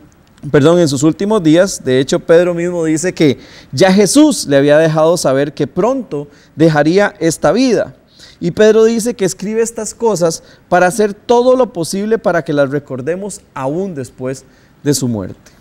perdón, 0.52 0.80
en 0.80 0.88
sus 0.88 1.04
últimos 1.04 1.42
días. 1.42 1.84
De 1.84 2.00
hecho, 2.00 2.20
Pedro 2.20 2.54
mismo 2.54 2.86
dice 2.86 3.14
que 3.14 3.40
ya 3.72 3.92
Jesús 3.92 4.46
le 4.48 4.58
había 4.58 4.78
dejado 4.78 5.18
saber 5.18 5.54
que 5.54 5.66
pronto 5.66 6.28
dejaría 6.56 7.16
esta 7.20 7.52
vida. 7.52 7.96
Y 8.40 8.52
Pedro 8.52 8.86
dice 8.86 9.16
que 9.16 9.26
escribe 9.26 9.62
estas 9.62 9.94
cosas 9.94 10.44
para 10.70 10.88
hacer 10.88 11.14
todo 11.14 11.56
lo 11.56 11.74
posible 11.74 12.18
para 12.18 12.44
que 12.44 12.54
las 12.54 12.70
recordemos 12.70 13.42
aún 13.54 13.96
después 13.96 14.46
de 14.84 14.94
su 14.94 15.08
muerte. 15.08 15.52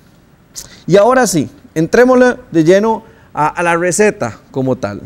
Y 0.87 0.97
ahora 0.97 1.27
sí, 1.27 1.49
entrémosle 1.75 2.37
de 2.51 2.65
lleno 2.65 3.03
a, 3.33 3.63
la 3.63 3.77
receta 3.77 4.39
como 4.51 4.77
tal. 4.77 5.03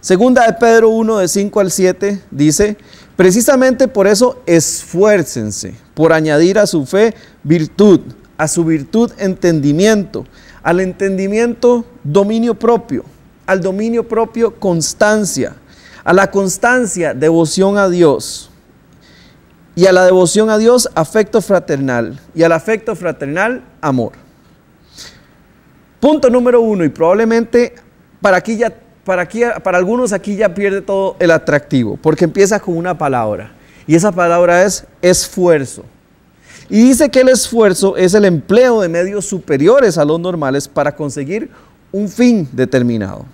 Segunda 0.00 0.46
de 0.46 0.52
Pedro 0.54 0.90
1 0.90 1.18
de 1.18 1.28
5 1.28 1.60
al 1.60 1.70
7 1.70 2.20
dice, 2.30 2.76
precisamente 3.16 3.88
por 3.88 4.06
eso 4.06 4.42
esfuércense 4.46 5.74
por 5.94 6.12
añadir 6.12 6.58
a 6.58 6.66
su 6.66 6.84
fe 6.84 7.14
virtud, 7.42 8.00
a 8.36 8.48
su 8.48 8.64
virtud 8.64 9.12
entendimiento, 9.18 10.26
al 10.62 10.80
entendimiento 10.80 11.84
dominio 12.02 12.54
propio, 12.54 13.04
al 13.46 13.60
dominio 13.60 14.06
propio 14.06 14.54
constancia, 14.56 15.54
a 16.04 16.12
la 16.12 16.30
constancia 16.30 17.14
devoción 17.14 17.78
a 17.78 17.88
Dios 17.88 18.50
y 19.74 19.86
a 19.86 19.92
la 19.92 20.04
devoción 20.04 20.50
a 20.50 20.58
Dios 20.58 20.88
afecto 20.94 21.40
fraternal 21.40 22.20
y 22.34 22.42
al 22.42 22.52
afecto 22.52 22.94
fraternal 22.94 23.64
amor. 23.80 24.23
Punto 26.04 26.28
número 26.28 26.60
uno 26.60 26.84
y 26.84 26.90
probablemente 26.90 27.74
para 28.20 28.36
aquí 28.36 28.58
ya 28.58 28.70
para, 29.06 29.22
aquí, 29.22 29.40
para 29.62 29.78
algunos 29.78 30.12
aquí 30.12 30.36
ya 30.36 30.52
pierde 30.52 30.82
todo 30.82 31.16
el 31.18 31.30
atractivo, 31.30 31.96
porque 31.96 32.26
empieza 32.26 32.60
con 32.60 32.76
una 32.76 32.98
palabra, 32.98 33.52
y 33.86 33.94
esa 33.94 34.12
palabra 34.12 34.64
es 34.64 34.84
esfuerzo. 35.00 35.82
Y 36.68 36.88
dice 36.88 37.08
que 37.08 37.20
el 37.20 37.30
esfuerzo 37.30 37.96
es 37.96 38.12
el 38.12 38.26
empleo 38.26 38.82
de 38.82 38.88
medios 38.90 39.24
superiores 39.24 39.96
a 39.96 40.04
los 40.04 40.20
normales 40.20 40.68
para 40.68 40.94
conseguir 40.94 41.48
un 41.90 42.06
fin 42.10 42.46
determinado. 42.52 43.24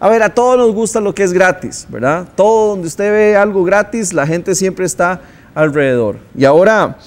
A 0.00 0.08
ver, 0.08 0.24
a 0.24 0.34
todos 0.34 0.58
nos 0.58 0.74
gusta 0.74 1.00
lo 1.00 1.14
que 1.14 1.22
es 1.22 1.32
gratis, 1.32 1.86
¿verdad? 1.88 2.26
Todo 2.34 2.70
donde 2.70 2.88
usted 2.88 3.12
ve 3.12 3.36
algo 3.36 3.62
gratis, 3.62 4.12
la 4.12 4.26
gente 4.26 4.56
siempre 4.56 4.84
está 4.84 5.20
alrededor. 5.54 6.16
Y 6.36 6.44
ahora 6.44 6.98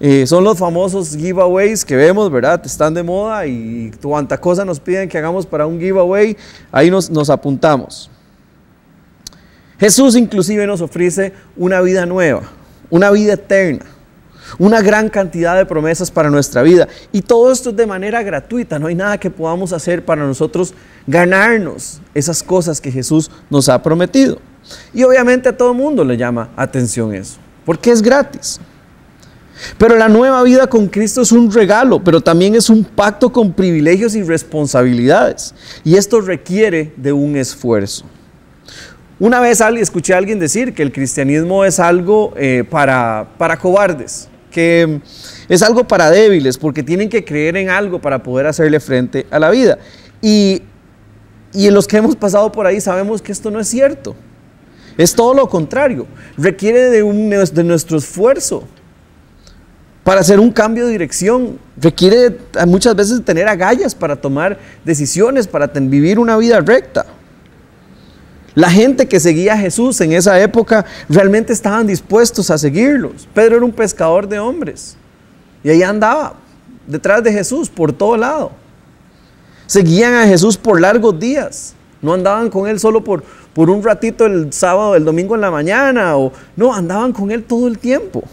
eh, 0.00 0.26
son 0.26 0.44
los 0.44 0.56
famosos 0.56 1.16
giveaways 1.16 1.84
que 1.84 1.96
vemos, 1.96 2.30
¿verdad? 2.30 2.60
Están 2.64 2.94
de 2.94 3.02
moda 3.02 3.46
y 3.46 3.90
cuanta 4.00 4.40
cosa 4.40 4.64
nos 4.64 4.78
piden 4.78 5.08
que 5.08 5.18
hagamos 5.18 5.44
para 5.44 5.66
un 5.66 5.80
giveaway, 5.80 6.36
ahí 6.70 6.90
nos, 6.90 7.30
apuntamos. 7.30 8.08
Jesús 9.80 10.16
inclusive 10.16 10.66
nos 10.66 10.80
ofrece 10.80 11.32
una 11.56 11.80
vida 11.80 12.06
nueva, 12.06 12.42
una 12.90 13.10
vida 13.10 13.34
eterna 13.34 13.84
una 14.58 14.80
gran 14.80 15.10
cantidad 15.10 15.58
de 15.58 15.66
promesas 15.66 16.10
para 16.10 16.30
nuestra 16.30 16.62
vida. 16.62 16.88
Y 17.12 17.20
todo 17.20 17.52
esto 17.52 17.68
es 17.68 17.76
de 17.76 17.86
manera 17.86 18.22
gratuita, 18.22 18.78
no 18.78 18.86
hay 18.86 18.94
nada 18.94 19.18
que 19.18 19.28
podamos 19.30 19.74
hacer 19.74 20.02
para 20.02 20.26
nosotros 20.26 20.72
ganarnos 21.06 22.00
esas 22.14 22.42
cosas 22.42 22.80
que 22.80 22.90
Jesús 22.90 23.30
nos 23.50 23.68
ha 23.68 23.82
prometido. 23.82 24.38
Y 24.94 25.02
obviamente 25.02 25.50
a 25.50 25.56
todo 25.56 25.74
mundo 25.74 26.02
le 26.02 26.16
llama 26.16 26.48
atención 26.56 27.14
eso, 27.14 27.36
porque 27.66 27.90
es 27.90 28.00
gratis. 28.00 28.58
Pero 29.76 29.96
la 29.96 30.08
nueva 30.08 30.42
vida 30.42 30.68
con 30.68 30.88
Cristo 30.88 31.22
es 31.22 31.32
un 31.32 31.52
regalo, 31.52 32.02
pero 32.02 32.20
también 32.20 32.54
es 32.54 32.70
un 32.70 32.84
pacto 32.84 33.32
con 33.32 33.52
privilegios 33.52 34.14
y 34.14 34.22
responsabilidades. 34.22 35.54
Y 35.84 35.96
esto 35.96 36.20
requiere 36.20 36.92
de 36.96 37.12
un 37.12 37.36
esfuerzo. 37.36 38.04
Una 39.20 39.40
vez 39.40 39.60
escuché 39.60 40.14
a 40.14 40.18
alguien 40.18 40.38
decir 40.38 40.74
que 40.74 40.82
el 40.82 40.92
cristianismo 40.92 41.64
es 41.64 41.80
algo 41.80 42.32
eh, 42.36 42.64
para, 42.68 43.28
para 43.36 43.56
cobardes 43.56 44.28
que 44.50 45.00
es 45.48 45.62
algo 45.62 45.86
para 45.86 46.10
débiles, 46.10 46.58
porque 46.58 46.82
tienen 46.82 47.08
que 47.08 47.24
creer 47.24 47.56
en 47.56 47.70
algo 47.70 48.00
para 48.00 48.22
poder 48.22 48.46
hacerle 48.46 48.80
frente 48.80 49.26
a 49.30 49.38
la 49.38 49.50
vida. 49.50 49.78
Y, 50.20 50.62
en 51.54 51.74
los 51.74 51.86
que 51.86 51.96
hemos 51.96 52.16
pasado 52.16 52.52
por 52.52 52.66
ahí 52.66 52.80
sabemos 52.80 53.22
que 53.22 53.32
esto 53.32 53.50
no 53.50 53.60
es 53.60 53.68
cierto. 53.68 54.14
Es 54.96 55.14
todo 55.14 55.32
lo 55.32 55.48
contrario. 55.48 56.06
Requiere 56.36 56.90
de, 56.90 57.02
un, 57.02 57.30
de 57.30 57.64
nuestro 57.64 57.98
esfuerzo 57.98 58.64
para 60.08 60.22
hacer 60.22 60.40
un 60.40 60.50
cambio 60.50 60.86
de 60.86 60.92
dirección. 60.92 61.58
Requiere 61.76 62.34
muchas 62.66 62.96
veces 62.96 63.22
tener 63.22 63.46
agallas 63.46 63.94
para 63.94 64.16
tomar 64.16 64.58
decisiones, 64.82 65.46
para 65.46 65.66
vivir 65.66 66.18
una 66.18 66.38
vida 66.38 66.62
recta. 66.62 67.04
La 68.54 68.70
gente 68.70 69.06
que 69.06 69.20
seguía 69.20 69.52
a 69.52 69.58
Jesús 69.58 70.00
en 70.00 70.12
esa 70.12 70.40
época 70.40 70.86
realmente 71.10 71.52
estaban 71.52 71.86
dispuestos 71.86 72.50
a 72.50 72.56
seguirlos. 72.56 73.28
Pedro 73.34 73.56
era 73.56 73.66
un 73.66 73.70
pescador 73.70 74.26
de 74.26 74.38
hombres 74.38 74.96
y 75.62 75.68
ahí 75.68 75.82
andaba 75.82 76.36
detrás 76.86 77.22
de 77.22 77.30
Jesús 77.30 77.68
por 77.68 77.92
todo 77.92 78.16
lado. 78.16 78.52
Seguían 79.66 80.14
a 80.14 80.26
Jesús 80.26 80.56
por 80.56 80.80
largos 80.80 81.20
días. 81.20 81.74
No 82.00 82.14
andaban 82.14 82.48
con 82.48 82.66
él 82.66 82.80
solo 82.80 83.04
por, 83.04 83.22
por 83.52 83.68
un 83.68 83.82
ratito 83.82 84.24
el 84.24 84.54
sábado, 84.54 84.94
el 84.94 85.04
domingo 85.04 85.34
en 85.34 85.42
la 85.42 85.50
mañana, 85.50 86.16
o 86.16 86.32
no, 86.56 86.72
andaban 86.72 87.12
con 87.12 87.30
él 87.30 87.44
todo 87.44 87.68
el 87.68 87.78
tiempo. 87.78 88.24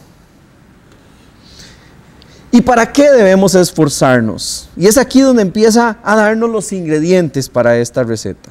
¿Y 2.55 2.61
para 2.61 2.89
qué 2.89 3.11
debemos 3.11 3.53
esforzarnos? 3.53 4.69
Y 4.77 4.87
es 4.87 4.97
aquí 4.97 5.19
donde 5.19 5.41
empieza 5.41 5.97
a 6.01 6.15
darnos 6.15 6.49
los 6.49 6.71
ingredientes 6.71 7.49
para 7.49 7.77
esta 7.77 8.01
receta. 8.01 8.49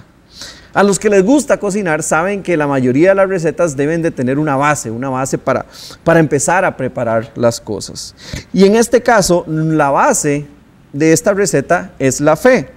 A 0.75 0.83
los 0.83 0.99
que 0.99 1.09
les 1.09 1.25
gusta 1.25 1.59
cocinar 1.59 2.03
saben 2.03 2.43
que 2.43 2.55
la 2.59 2.67
mayoría 2.67 3.09
de 3.09 3.15
las 3.15 3.31
recetas 3.31 3.75
deben 3.75 4.03
de 4.03 4.11
tener 4.11 4.39
una 4.39 4.57
base, 4.57 4.91
una 4.91 5.09
base 5.09 5.39
para, 5.39 5.65
para 6.05 6.21
empezar 6.21 6.67
a 6.67 6.77
preparar 6.77 7.33
las 7.35 7.63
cosas. 7.63 8.15
Y 8.53 8.67
en 8.67 8.77
este 8.77 9.03
caso, 9.03 9.43
la 9.47 9.89
base 9.89 10.49
de 10.93 11.15
esta 11.15 11.33
receta 11.33 11.93
es 11.99 12.21
la 12.21 12.37
fe. 12.37 12.69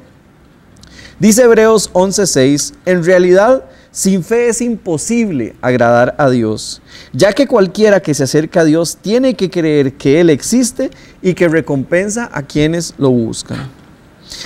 Dice 1.19 1.41
Hebreos 1.43 1.91
11:6, 1.91 2.73
en 2.85 3.03
realidad 3.03 3.65
sin 3.97 4.23
fe 4.23 4.47
es 4.47 4.61
imposible 4.61 5.55
agradar 5.59 6.13
a 6.19 6.29
Dios, 6.29 6.83
ya 7.13 7.33
que 7.33 7.47
cualquiera 7.47 7.99
que 7.99 8.13
se 8.13 8.25
acerca 8.25 8.59
a 8.59 8.63
Dios 8.63 8.99
tiene 9.01 9.33
que 9.33 9.49
creer 9.49 9.93
que 9.93 10.21
Él 10.21 10.29
existe 10.29 10.91
y 11.23 11.33
que 11.33 11.47
recompensa 11.47 12.29
a 12.31 12.43
quienes 12.43 12.93
lo 12.99 13.09
buscan. 13.09 13.71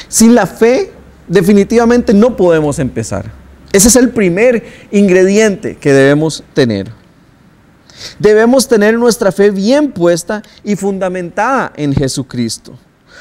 Sin 0.08 0.36
la 0.36 0.48
fe 0.48 0.94
definitivamente 1.28 2.14
no 2.14 2.38
podemos 2.38 2.80
empezar. 2.80 3.30
Ese 3.74 3.90
es 3.90 3.98
el 3.98 4.12
primer 4.12 4.64
ingrediente 4.90 5.76
que 5.76 5.92
debemos 5.92 6.46
tener. 6.54 6.90
Debemos 8.20 8.70
tener 8.70 8.98
nuestra 8.98 9.34
fe 9.34 9.52
bien 9.52 9.92
puesta 9.92 10.44
y 10.64 10.78
fundamentada 10.78 11.74
en 11.76 11.94
Jesucristo. 11.94 12.80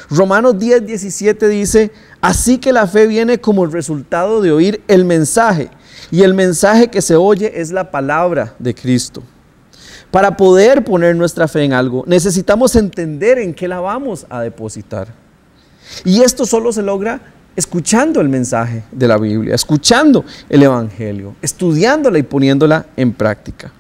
Romanos 0.09 0.61
10, 0.61 0.87
17 0.87 1.49
dice, 1.49 1.91
así 2.21 2.59
que 2.59 2.73
la 2.73 2.87
fe 2.87 3.09
viene 3.09 3.41
como 3.41 3.65
el 3.65 3.73
resultado 3.73 4.41
de 4.41 4.53
oír 4.53 4.81
el 4.87 5.05
mensaje, 5.05 5.71
y 6.11 6.23
el 6.23 6.35
mensaje 6.35 6.89
que 6.89 7.03
se 7.03 7.17
oye 7.17 7.61
es 7.61 7.71
la 7.71 7.91
palabra 7.91 8.55
de 8.59 8.75
Cristo. 8.75 9.23
Para 10.11 10.37
poder 10.37 10.85
poner 10.85 11.15
nuestra 11.15 11.47
fe 11.47 11.65
en 11.65 11.73
algo, 11.73 12.03
necesitamos 12.07 12.75
entender 12.75 13.39
en 13.39 13.55
qué 13.55 13.69
la 13.69 13.81
vamos 13.81 14.27
a 14.29 14.41
depositar. 14.41 15.09
Y 16.05 16.23
esto 16.23 16.47
solo 16.47 16.73
se 16.73 16.83
logra 16.83 17.21
escuchando 17.55 18.21
el 18.21 18.29
mensaje 18.29 18.85
de 18.91 19.09
la 19.09 19.19
Biblia, 19.19 19.55
escuchando 19.55 20.25
el 20.49 20.63
Evangelio, 20.63 21.37
estudiándola 21.43 22.19
y 22.19 22.23
poniéndola 22.23 22.87
en 22.97 23.13
práctica. 23.13 23.73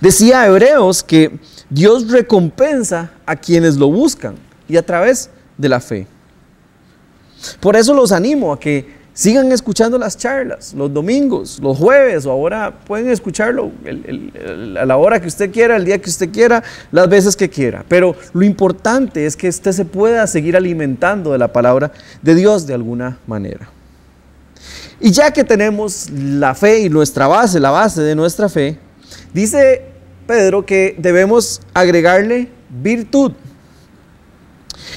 Decía 0.00 0.46
Hebreos 0.46 1.02
que 1.02 1.38
Dios 1.68 2.10
recompensa 2.10 3.10
a 3.24 3.34
quienes 3.36 3.76
lo 3.76 3.90
buscan 3.90 4.36
y 4.68 4.76
a 4.76 4.84
través 4.84 5.30
de 5.58 5.68
la 5.68 5.80
fe. 5.80 6.06
Por 7.60 7.76
eso 7.76 7.94
los 7.94 8.12
animo 8.12 8.52
a 8.52 8.60
que 8.60 8.95
Sigan 9.16 9.50
escuchando 9.50 9.96
las 9.96 10.18
charlas 10.18 10.74
los 10.74 10.92
domingos, 10.92 11.58
los 11.62 11.78
jueves 11.78 12.26
o 12.26 12.30
ahora 12.30 12.80
pueden 12.86 13.08
escucharlo 13.08 13.72
a 14.78 14.84
la 14.84 14.96
hora 14.98 15.22
que 15.22 15.28
usted 15.28 15.50
quiera, 15.50 15.76
el 15.76 15.86
día 15.86 15.98
que 15.98 16.10
usted 16.10 16.30
quiera, 16.30 16.62
las 16.92 17.08
veces 17.08 17.34
que 17.34 17.48
quiera. 17.48 17.82
Pero 17.88 18.14
lo 18.34 18.44
importante 18.44 19.24
es 19.24 19.34
que 19.34 19.48
usted 19.48 19.72
se 19.72 19.86
pueda 19.86 20.26
seguir 20.26 20.54
alimentando 20.54 21.32
de 21.32 21.38
la 21.38 21.50
palabra 21.50 21.92
de 22.20 22.34
Dios 22.34 22.66
de 22.66 22.74
alguna 22.74 23.18
manera. 23.26 23.70
Y 25.00 25.12
ya 25.12 25.30
que 25.30 25.44
tenemos 25.44 26.10
la 26.10 26.54
fe 26.54 26.80
y 26.80 26.90
nuestra 26.90 27.26
base, 27.26 27.58
la 27.58 27.70
base 27.70 28.02
de 28.02 28.14
nuestra 28.14 28.50
fe, 28.50 28.78
dice 29.32 29.82
Pedro 30.26 30.66
que 30.66 30.94
debemos 30.98 31.62
agregarle 31.72 32.50
virtud. 32.68 33.32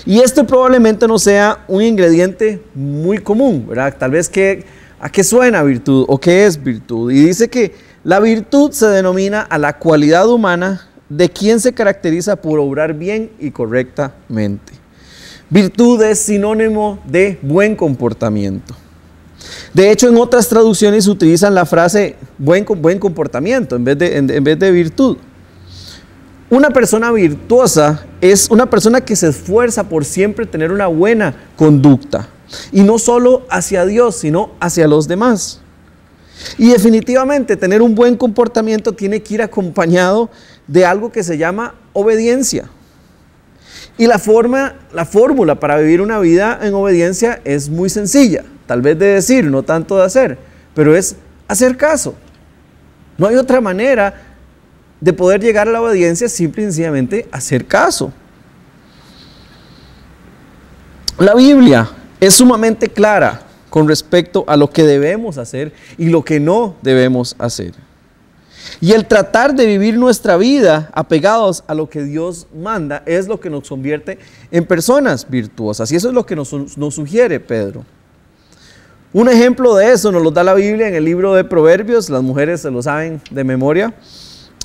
Y 0.05 0.19
este 0.19 0.43
probablemente 0.43 1.07
no 1.07 1.19
sea 1.19 1.63
un 1.67 1.81
ingrediente 1.81 2.61
muy 2.73 3.17
común, 3.17 3.65
¿verdad? 3.67 3.95
Tal 3.97 4.11
vez 4.11 4.29
que, 4.29 4.65
a 4.99 5.09
qué 5.09 5.23
suena 5.23 5.63
virtud 5.63 6.05
o 6.07 6.19
qué 6.19 6.45
es 6.45 6.61
virtud. 6.61 7.11
Y 7.11 7.25
dice 7.25 7.49
que 7.49 7.73
la 8.03 8.19
virtud 8.19 8.71
se 8.71 8.87
denomina 8.87 9.41
a 9.41 9.57
la 9.57 9.77
cualidad 9.77 10.29
humana 10.29 10.87
de 11.09 11.29
quien 11.29 11.59
se 11.59 11.73
caracteriza 11.73 12.35
por 12.35 12.59
obrar 12.59 12.93
bien 12.93 13.31
y 13.39 13.51
correctamente. 13.51 14.73
Virtud 15.49 16.01
es 16.03 16.19
sinónimo 16.19 16.99
de 17.05 17.39
buen 17.41 17.75
comportamiento. 17.75 18.75
De 19.73 19.91
hecho, 19.91 20.07
en 20.07 20.17
otras 20.17 20.47
traducciones 20.47 21.07
utilizan 21.07 21.55
la 21.55 21.65
frase 21.65 22.15
buen, 22.37 22.65
buen 22.65 22.99
comportamiento 22.99 23.75
en 23.75 23.83
vez 23.83 23.97
de, 23.97 24.17
en 24.17 24.43
vez 24.43 24.59
de 24.59 24.71
virtud. 24.71 25.17
Una 26.49 26.71
persona 26.71 27.11
virtuosa 27.11 28.05
es 28.21 28.49
una 28.49 28.67
persona 28.67 29.01
que 29.01 29.15
se 29.15 29.29
esfuerza 29.29 29.83
por 29.83 30.03
siempre 30.03 30.47
tener 30.47 30.71
una 30.71 30.87
buena 30.87 31.35
conducta. 31.55 32.27
Y 32.71 32.81
no 32.81 32.97
solo 32.97 33.45
hacia 33.51 33.85
Dios, 33.85 34.15
sino 34.15 34.51
hacia 34.59 34.87
los 34.87 35.07
demás. 35.07 35.61
Y 36.57 36.69
definitivamente 36.69 37.55
tener 37.55 37.83
un 37.83 37.93
buen 37.93 38.15
comportamiento 38.15 38.93
tiene 38.93 39.21
que 39.21 39.35
ir 39.35 39.41
acompañado 39.43 40.31
de 40.65 40.85
algo 40.85 41.11
que 41.11 41.23
se 41.23 41.37
llama 41.37 41.75
obediencia. 41.93 42.69
Y 43.99 44.07
la 44.07 44.17
forma, 44.17 44.75
la 44.93 45.05
fórmula 45.05 45.59
para 45.59 45.77
vivir 45.77 46.01
una 46.01 46.19
vida 46.19 46.57
en 46.63 46.73
obediencia 46.73 47.41
es 47.43 47.69
muy 47.69 47.89
sencilla, 47.89 48.43
tal 48.65 48.81
vez 48.81 48.97
de 48.97 49.07
decir, 49.07 49.45
no 49.45 49.61
tanto 49.61 49.97
de 49.97 50.03
hacer, 50.03 50.37
pero 50.73 50.95
es 50.95 51.15
hacer 51.47 51.77
caso. 51.77 52.15
No 53.17 53.27
hay 53.27 53.35
otra 53.35 53.59
manera 53.59 54.28
de 55.01 55.13
poder 55.13 55.41
llegar 55.41 55.67
a 55.67 55.71
la 55.71 55.81
obediencia 55.81 56.27
simple 56.27 56.63
y 56.63 56.65
sencillamente 56.65 57.27
hacer 57.31 57.65
caso. 57.65 58.11
La 61.17 61.35
Biblia 61.35 61.89
es 62.19 62.35
sumamente 62.35 62.89
clara 62.89 63.41
con 63.69 63.87
respecto 63.87 64.43
a 64.47 64.57
lo 64.57 64.69
que 64.69 64.83
debemos 64.83 65.37
hacer 65.37 65.73
y 65.97 66.09
lo 66.09 66.23
que 66.23 66.39
no 66.39 66.75
debemos 66.81 67.35
hacer. 67.39 67.73
Y 68.81 68.93
el 68.93 69.05
tratar 69.05 69.55
de 69.55 69.65
vivir 69.65 69.97
nuestra 69.97 70.37
vida 70.37 70.89
apegados 70.93 71.63
a 71.67 71.73
lo 71.73 71.89
que 71.89 72.03
Dios 72.03 72.47
manda 72.55 73.03
es 73.05 73.27
lo 73.27 73.39
que 73.39 73.49
nos 73.49 73.67
convierte 73.67 74.19
en 74.51 74.65
personas 74.65 75.29
virtuosas. 75.29 75.91
Y 75.91 75.95
eso 75.95 76.09
es 76.09 76.13
lo 76.13 76.25
que 76.25 76.35
nos, 76.35 76.49
sugiere 76.89 77.39
Pedro. 77.39 77.85
Un 79.11 79.27
ejemplo 79.27 79.75
de 79.75 79.91
eso 79.91 80.11
nos 80.11 80.21
lo 80.21 80.31
da 80.31 80.43
la 80.43 80.53
Biblia 80.53 80.87
en 80.87 80.95
el 80.95 81.03
libro 81.03 81.33
de 81.33 81.43
Proverbios, 81.43 82.09
las 82.09 82.21
mujeres 82.21 82.61
se 82.61 82.69
lo 82.69 82.81
saben 82.81 83.19
de 83.31 83.43
memoria, 83.43 83.93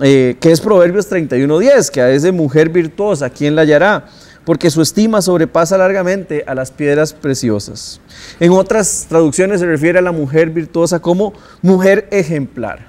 eh, 0.01 0.37
que 0.41 0.51
es 0.51 0.61
Proverbios 0.61 1.11
31.10, 1.11 1.91
que 1.91 2.01
a 2.01 2.11
esa 2.11 2.33
mujer 2.33 2.69
virtuosa, 2.69 3.31
¿quién 3.31 3.55
la 3.55 3.63
hallará? 3.63 4.07
Porque 4.45 4.71
su 4.71 4.83
estima 4.83 5.23
sobrepasa 5.23 5.79
largamente 5.79 6.45
a 6.47 6.55
las 6.55 6.71
piedras 6.71 7.13
preciosas. 7.13 8.01
En 8.41 8.53
otras 8.53 9.07
traducciones 9.09 9.61
se 9.61 9.67
refiere 9.67 10.01
a 10.01 10.03
la 10.03 10.13
mujer 10.13 10.51
virtuosa 10.51 11.01
como 11.01 11.33
mujer 11.63 12.09
ejemplar. 12.11 12.87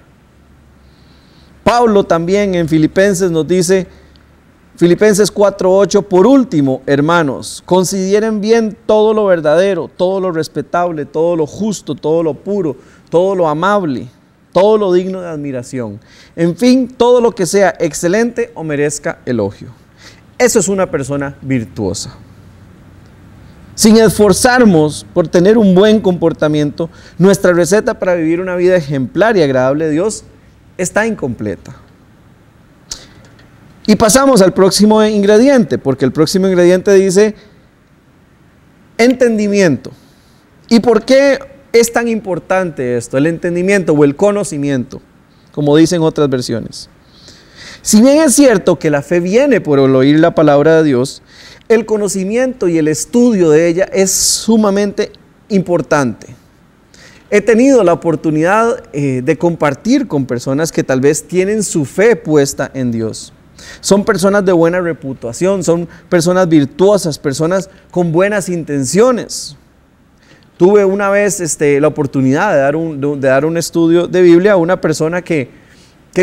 Pablo 1.63 2.03
también 2.03 2.55
en 2.55 2.67
Filipenses 2.67 3.31
nos 3.31 3.47
dice, 3.47 3.87
Filipenses 4.75 5.31
4:8, 5.31 6.03
por 6.03 6.27
último, 6.27 6.81
hermanos, 6.85 7.63
consideren 7.65 8.41
bien 8.41 8.77
todo 8.85 9.13
lo 9.13 9.25
verdadero, 9.25 9.89
todo 9.95 10.19
lo 10.19 10.31
respetable, 10.31 11.05
todo 11.05 11.35
lo 11.35 11.47
justo, 11.47 11.95
todo 11.95 12.21
lo 12.23 12.33
puro, 12.33 12.75
todo 13.09 13.35
lo 13.35 13.47
amable, 13.47 14.09
todo 14.55 14.77
lo 14.77 14.93
digno 14.93 15.19
de 15.19 15.27
admiración. 15.27 15.99
En 16.33 16.55
fin, 16.55 16.87
todo 16.87 17.19
lo 17.19 17.35
que 17.35 17.45
sea 17.45 17.75
excelente 17.77 18.53
o 18.55 18.63
merezca 18.63 19.19
elogio. 19.25 19.67
Eso 20.37 20.59
es 20.59 20.69
una 20.69 20.89
persona 20.89 21.35
virtuosa. 21.41 22.15
Sin 23.73 23.97
esforzarnos 23.97 25.05
por 25.13 25.27
tener 25.27 25.57
un 25.57 25.75
buen 25.75 25.99
comportamiento, 25.99 26.89
nuestra 27.17 27.51
receta 27.51 27.99
para 27.99 28.15
vivir 28.15 28.39
una 28.39 28.55
vida 28.55 28.77
ejemplar 28.77 29.35
y 29.35 29.41
agradable 29.41 29.83
a 29.83 29.89
Dios 29.89 30.23
está 30.77 31.05
incompleta. 31.05 31.75
Y 33.85 33.97
pasamos 33.97 34.41
al 34.41 34.53
próximo 34.53 35.03
ingrediente, 35.03 35.77
porque 35.77 36.05
el 36.05 36.13
próximo 36.13 36.47
ingrediente 36.47 36.93
dice 36.93 37.35
entendimiento. 38.97 39.91
¿Y 40.69 40.79
por 40.79 41.03
qué 41.03 41.54
es 41.79 41.91
tan 41.91 42.07
importante 42.07 42.97
esto, 42.97 43.17
el 43.17 43.27
entendimiento 43.27 43.93
o 43.93 44.03
el 44.03 44.15
conocimiento, 44.15 45.01
como 45.51 45.75
dicen 45.75 46.01
otras 46.01 46.29
versiones? 46.29 46.89
Si 47.81 48.01
bien 48.01 48.21
es 48.21 48.33
cierto 48.33 48.79
que 48.79 48.89
la 48.89 49.01
fe 49.01 49.19
viene 49.19 49.61
por 49.61 49.79
el 49.79 49.95
oír 49.95 50.19
la 50.19 50.33
palabra 50.33 50.77
de 50.77 50.83
Dios, 50.85 51.21
el 51.67 51.85
conocimiento 51.85 52.67
y 52.67 52.77
el 52.77 52.87
estudio 52.87 53.49
de 53.49 53.67
ella 53.67 53.89
es 53.91 54.11
sumamente 54.11 55.11
importante. 55.49 56.27
He 57.29 57.41
tenido 57.41 57.83
la 57.83 57.93
oportunidad 57.93 58.83
eh, 58.93 59.21
de 59.23 59.37
compartir 59.37 60.07
con 60.07 60.25
personas 60.25 60.71
que 60.71 60.83
tal 60.83 61.01
vez 61.01 61.27
tienen 61.27 61.63
su 61.63 61.85
fe 61.85 62.15
puesta 62.15 62.71
en 62.73 62.91
Dios. 62.91 63.33
Son 63.81 64.05
personas 64.05 64.45
de 64.45 64.51
buena 64.51 64.79
reputación, 64.79 65.63
son 65.63 65.87
personas 66.09 66.47
virtuosas, 66.47 67.19
personas 67.19 67.69
con 67.91 68.11
buenas 68.11 68.47
intenciones. 68.49 69.57
Tuve 70.57 70.85
una 70.85 71.09
vez 71.09 71.41
este, 71.41 71.79
la 71.81 71.87
oportunidad 71.87 72.53
de 72.53 72.59
dar, 73.27 73.45
un, 73.45 73.57
estudio 73.57 74.07
de 74.07 74.21
Biblia 74.21 74.53
a 74.53 74.55
una 74.55 74.79
persona 74.79 75.21
que, 75.21 75.49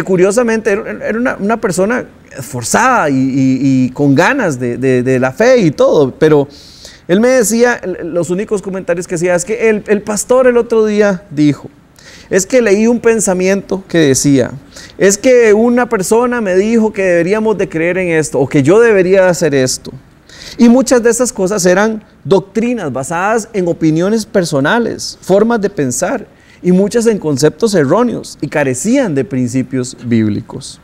curiosamente 0.04 0.72
era 0.72 1.36
una, 1.38 1.60
persona 1.60 2.06
esforzada 2.36 3.08
y, 3.10 3.90
con 3.90 4.14
ganas 4.14 4.58
de 4.58 5.18
la 5.20 5.32
fe 5.32 5.58
y 5.58 5.70
todo, 5.70 6.14
pero 6.18 6.48
él 7.08 7.20
me 7.20 7.28
decía, 7.28 7.80
los 8.04 8.30
únicos 8.30 8.62
comentarios 8.62 9.06
que 9.06 9.16
hacía 9.16 9.34
es 9.34 9.44
que 9.44 9.68
el, 9.68 9.84
el 9.88 10.02
pastor 10.02 10.46
el 10.46 10.56
otro 10.56 10.86
día 10.86 11.24
dijo, 11.30 11.68
es 12.30 12.46
que 12.46 12.62
leí 12.62 12.86
un 12.86 13.00
pensamiento 13.00 13.82
que 13.88 13.98
decía, 13.98 14.52
es 14.98 15.18
que 15.18 15.52
una 15.52 15.88
persona 15.88 16.40
me 16.40 16.54
dijo 16.54 16.92
que 16.92 17.02
deberíamos 17.02 17.58
de 17.58 17.68
creer 17.68 17.98
en 17.98 18.08
esto 18.08 18.38
o 18.38 18.48
que 18.48 18.62
yo 18.62 18.80
debería 18.80 19.28
hacer 19.28 19.54
esto. 19.54 19.92
Y 20.58 20.68
muchas 20.68 21.02
de 21.02 21.10
esas 21.10 21.32
cosas 21.32 21.66
eran 21.66 22.02
doctrinas 22.24 22.92
basadas 22.92 23.48
en 23.52 23.68
opiniones 23.68 24.26
personales, 24.26 25.18
formas 25.20 25.60
de 25.60 25.70
pensar 25.70 26.26
y 26.62 26.72
muchas 26.72 27.06
en 27.06 27.18
conceptos 27.18 27.74
erróneos 27.74 28.38
y 28.40 28.48
carecían 28.48 29.14
de 29.14 29.24
principios 29.24 29.96
bíblicos. 30.04 30.80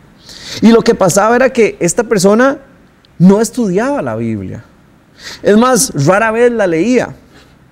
Y 0.60 0.72
lo 0.72 0.82
que 0.82 0.94
pasaba 0.94 1.36
era 1.36 1.50
que 1.50 1.76
esta 1.80 2.04
persona 2.04 2.58
no 3.18 3.40
estudiaba 3.40 4.02
la 4.02 4.16
Biblia. 4.16 4.64
Es 5.42 5.56
más, 5.56 5.92
rara 6.06 6.30
vez 6.30 6.52
la 6.52 6.66
leía. 6.66 7.14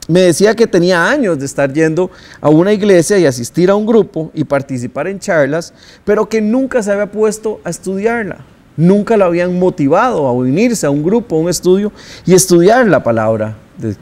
Me 0.08 0.20
decía 0.20 0.54
que 0.54 0.68
tenía 0.68 1.08
años 1.08 1.38
de 1.38 1.46
estar 1.46 1.72
yendo 1.72 2.10
a 2.40 2.48
una 2.48 2.72
iglesia 2.72 3.18
y 3.18 3.26
asistir 3.26 3.70
a 3.70 3.74
un 3.74 3.86
grupo 3.86 4.30
y 4.34 4.44
participar 4.44 5.08
en 5.08 5.18
charlas, 5.18 5.74
pero 6.04 6.28
que 6.28 6.40
nunca 6.40 6.82
se 6.82 6.92
había 6.92 7.10
puesto 7.10 7.60
a 7.64 7.70
estudiarla. 7.70 8.44
Nunca 8.76 9.16
la 9.16 9.26
habían 9.26 9.58
motivado 9.58 10.26
a 10.26 10.32
unirse 10.32 10.86
a 10.86 10.90
un 10.90 11.02
grupo, 11.02 11.36
a 11.36 11.40
un 11.40 11.48
estudio 11.48 11.92
y 12.24 12.34
estudiar 12.34 12.86
la 12.86 13.02
palabra 13.02 13.56
de, 13.78 13.96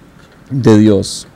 de 0.50 0.78
Dios. 0.78 1.26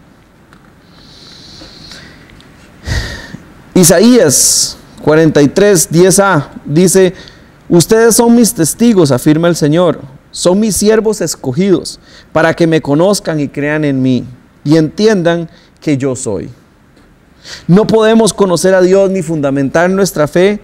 Isaías 3.75 4.77
43, 5.03 5.91
10a 5.93 6.49
dice, 6.65 7.15
ustedes 7.69 8.17
son 8.17 8.35
mis 8.35 8.53
testigos, 8.53 9.13
afirma 9.13 9.47
el 9.49 9.55
Señor 9.55 10.01
son 10.31 10.61
mis 10.61 10.77
siervos 10.77 11.21
escogidos 11.21 11.99
para 12.33 12.55
que 12.55 12.67
me 12.67 12.83
conozcan 12.83 13.41
y 13.41 13.49
crean 13.49 13.85
en 13.85 14.03
mí 14.03 14.25
y 14.65 14.77
entiendan 14.77 15.49
que 15.81 15.97
yo 15.97 16.15
soy. 16.15 16.51
No 17.67 17.87
podemos 17.87 18.35
conocer 18.35 18.75
a 18.75 18.83
Dios 18.83 19.11
ni 19.11 19.23
fundamentar 19.23 19.89
nuestra 19.89 20.29
fe 20.29 20.61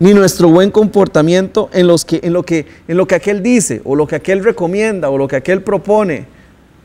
ni 0.00 0.14
nuestro 0.14 0.48
buen 0.48 0.70
comportamiento 0.70 1.68
en, 1.72 1.86
que, 2.06 2.20
en, 2.22 2.32
lo 2.32 2.42
que, 2.42 2.66
en 2.88 2.96
lo 2.96 3.06
que 3.06 3.14
aquel 3.14 3.42
dice 3.42 3.82
o 3.84 3.94
lo 3.94 4.06
que 4.06 4.16
aquel 4.16 4.42
recomienda 4.42 5.10
o 5.10 5.18
lo 5.18 5.28
que 5.28 5.36
aquel 5.36 5.62
propone. 5.62 6.26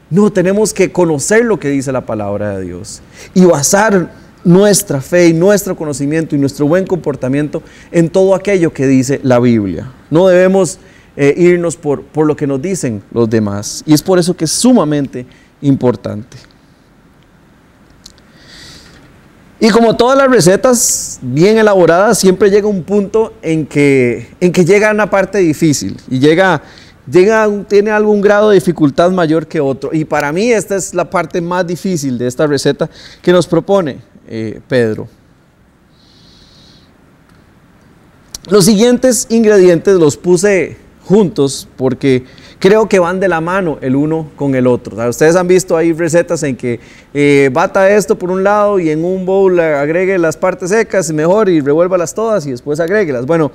No, 0.09 0.31
tenemos 0.31 0.73
que 0.73 0.91
conocer 0.91 1.45
lo 1.45 1.59
que 1.59 1.69
dice 1.69 1.91
la 1.91 2.05
palabra 2.05 2.57
de 2.57 2.65
Dios 2.65 3.01
y 3.33 3.43
basar 3.45 4.11
nuestra 4.43 5.01
fe 5.01 5.29
y 5.29 5.33
nuestro 5.33 5.75
conocimiento 5.75 6.35
y 6.35 6.39
nuestro 6.39 6.67
buen 6.67 6.85
comportamiento 6.85 7.63
en 7.91 8.09
todo 8.09 8.35
aquello 8.35 8.71
que 8.71 8.85
dice 8.85 9.19
la 9.23 9.39
Biblia. 9.39 9.91
No 10.11 10.27
debemos 10.27 10.77
eh, 11.15 11.33
irnos 11.37 11.77
por 11.77 12.27
lo 12.27 12.35
que 12.35 12.45
nos 12.45 12.61
dicen 12.61 13.01
los 13.11 13.29
demás. 13.29 13.81
Y 13.87 13.93
es 13.93 14.03
por 14.03 14.19
eso 14.19 14.35
que 14.35 14.45
es 14.45 14.51
sumamente 14.51 15.25
importante. 15.61 16.37
Y 19.59 19.69
como 19.69 19.95
todas 19.95 20.17
las 20.17 20.29
recetas 20.29 21.19
bien 21.21 21.57
elaboradas, 21.57 22.19
siempre 22.19 22.49
llega 22.49 22.67
un 22.67 22.83
punto 22.83 23.33
en 23.41 23.65
que, 23.65 24.27
en 24.41 24.51
que 24.51 24.65
llega 24.65 24.91
una 24.91 25.09
parte 25.09 25.37
difícil 25.37 25.97
y 26.09 26.19
llega, 26.19 26.61
llega, 27.09 27.49
tiene 27.67 27.91
algún 27.91 28.19
grado 28.19 28.49
de 28.49 28.55
dificultad 28.55 29.11
mayor 29.11 29.47
que 29.47 29.61
otro. 29.61 29.91
Y 29.93 30.03
para 30.03 30.33
mí 30.33 30.51
esta 30.51 30.75
es 30.75 30.93
la 30.93 31.09
parte 31.09 31.39
más 31.39 31.65
difícil 31.65 32.17
de 32.17 32.27
esta 32.27 32.45
receta 32.45 32.89
que 33.21 33.31
nos 33.31 33.47
propone 33.47 33.99
eh, 34.27 34.59
Pedro. 34.67 35.07
Los 38.49 38.65
siguientes 38.65 39.25
ingredientes 39.29 39.95
los 39.95 40.17
puse 40.17 40.77
juntos 41.05 41.67
porque 41.77 42.25
creo 42.59 42.87
que 42.87 42.99
van 42.99 43.19
de 43.19 43.27
la 43.27 43.41
mano 43.41 43.77
el 43.81 43.95
uno 43.95 44.27
con 44.35 44.55
el 44.55 44.67
otro. 44.67 44.97
ustedes 45.07 45.35
han 45.35 45.47
visto 45.47 45.77
ahí 45.77 45.93
recetas 45.93 46.43
en 46.43 46.55
que 46.55 46.79
eh, 47.13 47.49
bata 47.51 47.89
esto 47.89 48.17
por 48.17 48.31
un 48.31 48.43
lado 48.43 48.79
y 48.79 48.89
en 48.89 49.03
un 49.03 49.25
bowl 49.25 49.59
agregue 49.59 50.17
las 50.17 50.37
partes 50.37 50.69
secas 50.69 51.11
mejor 51.11 51.49
y 51.49 51.61
revuélvalas 51.61 52.13
todas 52.13 52.45
y 52.45 52.51
después 52.51 52.79
agréguelas. 52.79 53.25
Bueno, 53.25 53.51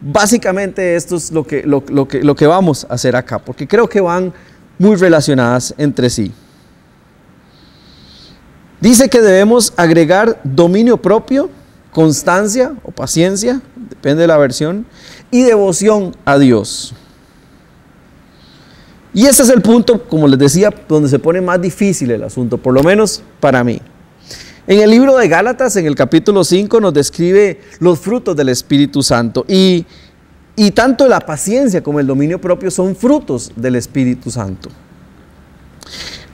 básicamente 0.00 0.96
esto 0.96 1.16
es 1.16 1.30
lo 1.30 1.44
que, 1.44 1.62
lo, 1.62 1.84
que, 1.84 2.22
lo 2.22 2.34
que 2.34 2.46
vamos 2.46 2.86
a 2.88 2.94
hacer 2.94 3.16
acá 3.16 3.38
porque 3.38 3.66
creo 3.66 3.88
que 3.88 4.00
van 4.00 4.32
muy 4.78 4.96
relacionadas 4.96 5.74
entre 5.78 6.10
sí. 6.10 6.32
Dice 8.80 9.08
que 9.08 9.22
debemos 9.22 9.72
agregar 9.76 10.40
dominio 10.44 10.98
propio, 10.98 11.48
constancia 11.90 12.74
o 12.82 12.90
paciencia, 12.90 13.62
depende 13.76 14.22
de 14.22 14.26
la 14.26 14.36
versión, 14.36 14.84
y 15.30 15.42
devoción 15.42 16.14
a 16.26 16.38
Dios. 16.38 16.94
Y 19.14 19.26
ese 19.26 19.44
es 19.44 19.48
el 19.48 19.62
punto, 19.62 20.02
como 20.08 20.26
les 20.26 20.38
decía, 20.38 20.74
donde 20.88 21.08
se 21.08 21.20
pone 21.20 21.40
más 21.40 21.62
difícil 21.62 22.10
el 22.10 22.24
asunto, 22.24 22.58
por 22.58 22.74
lo 22.74 22.82
menos 22.82 23.22
para 23.38 23.62
mí. 23.62 23.80
En 24.66 24.80
el 24.80 24.90
libro 24.90 25.16
de 25.16 25.28
Gálatas, 25.28 25.76
en 25.76 25.86
el 25.86 25.94
capítulo 25.94 26.42
5, 26.42 26.80
nos 26.80 26.92
describe 26.92 27.60
los 27.78 28.00
frutos 28.00 28.34
del 28.34 28.48
Espíritu 28.48 29.02
Santo. 29.04 29.44
Y, 29.46 29.86
y 30.56 30.72
tanto 30.72 31.06
la 31.06 31.20
paciencia 31.20 31.80
como 31.82 32.00
el 32.00 32.06
dominio 32.08 32.40
propio 32.40 32.72
son 32.72 32.96
frutos 32.96 33.52
del 33.54 33.76
Espíritu 33.76 34.32
Santo. 34.32 34.70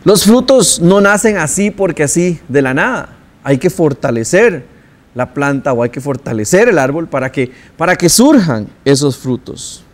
Los 0.04 0.24
frutos 0.24 0.80
no 0.80 1.02
nacen 1.02 1.36
así 1.36 1.70
porque 1.70 2.04
así 2.04 2.40
de 2.48 2.62
la 2.62 2.72
nada. 2.72 3.16
Hay 3.42 3.58
que 3.58 3.68
fortalecer 3.68 4.64
la 5.14 5.34
planta 5.34 5.72
o 5.74 5.82
hay 5.82 5.90
que 5.90 6.00
fortalecer 6.00 6.68
el 6.68 6.78
árbol 6.78 7.08
para 7.08 7.30
que, 7.30 7.50
para 7.76 7.96
que 7.96 8.08
surjan 8.08 8.68
esos 8.84 9.18
frutos. 9.18 9.84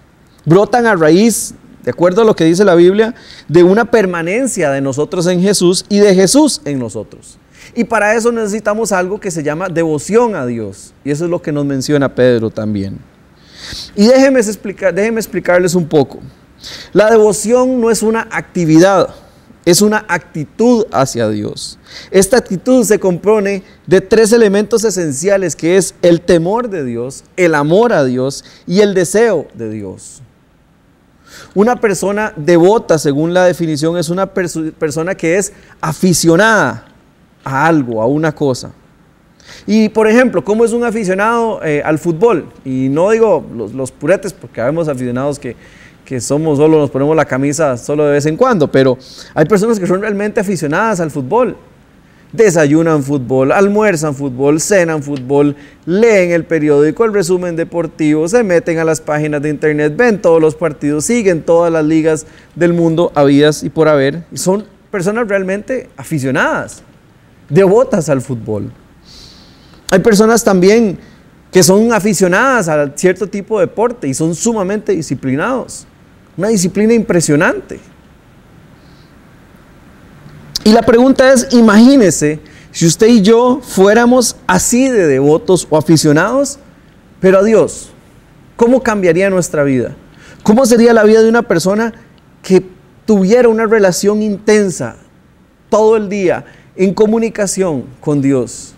Brotan 0.44 0.86
a 0.86 0.94
raíz 0.94 1.54
de 1.86 1.90
acuerdo 1.90 2.22
a 2.22 2.24
lo 2.24 2.34
que 2.34 2.44
dice 2.44 2.64
la 2.64 2.74
Biblia, 2.74 3.14
de 3.46 3.62
una 3.62 3.84
permanencia 3.84 4.72
de 4.72 4.80
nosotros 4.80 5.24
en 5.28 5.40
Jesús 5.40 5.84
y 5.88 6.00
de 6.00 6.16
Jesús 6.16 6.60
en 6.64 6.80
nosotros. 6.80 7.38
Y 7.76 7.84
para 7.84 8.16
eso 8.16 8.32
necesitamos 8.32 8.90
algo 8.90 9.20
que 9.20 9.30
se 9.30 9.44
llama 9.44 9.68
devoción 9.68 10.34
a 10.34 10.44
Dios. 10.46 10.94
Y 11.04 11.12
eso 11.12 11.26
es 11.26 11.30
lo 11.30 11.40
que 11.40 11.52
nos 11.52 11.64
menciona 11.64 12.12
Pedro 12.12 12.50
también. 12.50 12.98
Y 13.94 14.08
déjenme, 14.08 14.40
explicar, 14.40 14.98
explicarles 14.98 15.76
un 15.76 15.86
poco. 15.86 16.18
La 16.92 17.08
devoción 17.08 17.80
no 17.80 17.92
es 17.92 18.02
una 18.02 18.26
actividad, 18.32 19.14
es 19.64 19.80
una 19.80 20.04
actitud 20.08 20.86
hacia 20.90 21.28
Dios. 21.28 21.78
Esta 22.10 22.36
actitud 22.36 22.84
se 22.84 22.98
compone 22.98 23.62
de 23.86 24.00
tres 24.00 24.32
elementos 24.32 24.82
esenciales 24.82 25.54
que 25.54 25.76
es 25.76 25.94
el 26.02 26.20
temor 26.20 26.68
de 26.68 26.84
Dios, 26.84 27.22
el 27.36 27.54
amor 27.54 27.92
a 27.92 28.02
Dios 28.02 28.44
y 28.66 28.80
el 28.80 28.92
deseo 28.92 29.46
de 29.54 29.70
Dios. 29.70 30.22
Una 31.56 31.76
persona 31.76 32.34
devota, 32.36 32.98
según 32.98 33.32
la 33.32 33.46
definición, 33.46 33.96
es 33.96 34.10
una 34.10 34.26
persona 34.26 35.14
que 35.14 35.38
es 35.38 35.54
aficionada 35.80 36.84
a 37.42 37.66
algo, 37.66 38.02
a 38.02 38.06
una 38.06 38.34
cosa. 38.34 38.72
Y 39.66 39.88
por 39.88 40.06
ejemplo, 40.06 40.44
¿cómo 40.44 40.66
es 40.66 40.74
un 40.74 40.84
aficionado 40.84 41.64
eh, 41.64 41.80
al 41.82 41.98
fútbol? 41.98 42.44
Y 42.62 42.90
no 42.90 43.08
digo 43.08 43.42
los, 43.72 43.90
puretes, 43.90 44.34
porque 44.34 44.60
habemos 44.60 44.86
aficionados 44.86 45.38
que, 45.38 45.56
que 46.04 46.20
somos 46.20 46.58
solo, 46.58 46.78
nos 46.78 46.90
ponemos 46.90 47.16
la 47.16 47.24
camisa 47.24 47.78
solo 47.78 48.04
de 48.04 48.12
vez 48.12 48.26
en 48.26 48.36
cuando, 48.36 48.70
pero 48.70 48.98
hay 49.32 49.46
personas 49.46 49.80
que 49.80 49.86
son 49.86 50.02
realmente 50.02 50.40
aficionadas 50.40 51.00
al 51.00 51.10
fútbol. 51.10 51.56
Desayunan 52.32 53.02
fútbol, 53.02 53.52
almuerzan 53.52 54.14
fútbol, 54.14 54.60
cenan 54.60 55.02
fútbol, 55.02 55.56
leen 55.86 56.32
el 56.32 56.44
periódico, 56.44 57.04
el 57.04 57.14
resumen 57.14 57.56
deportivo, 57.56 58.28
se 58.28 58.42
meten 58.42 58.78
a 58.78 58.84
las 58.84 59.00
páginas 59.00 59.40
de 59.42 59.50
internet, 59.50 59.94
ven 59.96 60.20
todos 60.20 60.40
los 60.40 60.54
partidos, 60.54 61.04
siguen 61.04 61.42
todas 61.42 61.72
las 61.72 61.84
ligas 61.84 62.26
del 62.54 62.72
mundo 62.72 63.12
habidas 63.14 63.62
y 63.62 63.70
por 63.70 63.88
haber. 63.88 64.24
Son 64.34 64.64
personas 64.90 65.28
realmente 65.28 65.88
aficionadas 65.96 66.82
devotas 67.48 68.08
al 68.08 68.20
fútbol. 68.20 68.70
Hay 69.90 70.00
personas 70.00 70.42
también 70.42 70.98
que 71.52 71.62
son 71.62 71.92
aficionadas 71.92 72.68
a 72.68 72.92
cierto 72.96 73.26
tipo 73.26 73.58
de 73.58 73.66
deporte 73.66 74.08
y 74.08 74.14
son 74.14 74.34
sumamente 74.34 74.92
disciplinados. 74.92 75.86
Una 76.36 76.48
disciplina 76.48 76.92
impresionante. 76.92 77.80
Y 80.66 80.72
la 80.72 80.82
pregunta 80.82 81.32
es, 81.32 81.46
imagínese 81.52 82.40
si 82.72 82.86
usted 82.86 83.06
y 83.06 83.22
yo 83.22 83.60
fuéramos 83.62 84.34
así 84.48 84.88
de 84.88 85.06
devotos 85.06 85.64
o 85.70 85.78
aficionados, 85.78 86.58
pero 87.20 87.38
a 87.38 87.44
Dios, 87.44 87.90
¿cómo 88.56 88.82
cambiaría 88.82 89.30
nuestra 89.30 89.62
vida? 89.62 89.94
¿Cómo 90.42 90.66
sería 90.66 90.92
la 90.92 91.04
vida 91.04 91.22
de 91.22 91.28
una 91.28 91.42
persona 91.42 91.94
que 92.42 92.66
tuviera 93.06 93.48
una 93.48 93.66
relación 93.66 94.22
intensa 94.22 94.96
todo 95.70 95.96
el 95.96 96.08
día 96.08 96.44
en 96.74 96.92
comunicación 96.92 97.84
con 98.00 98.20
Dios. 98.20 98.74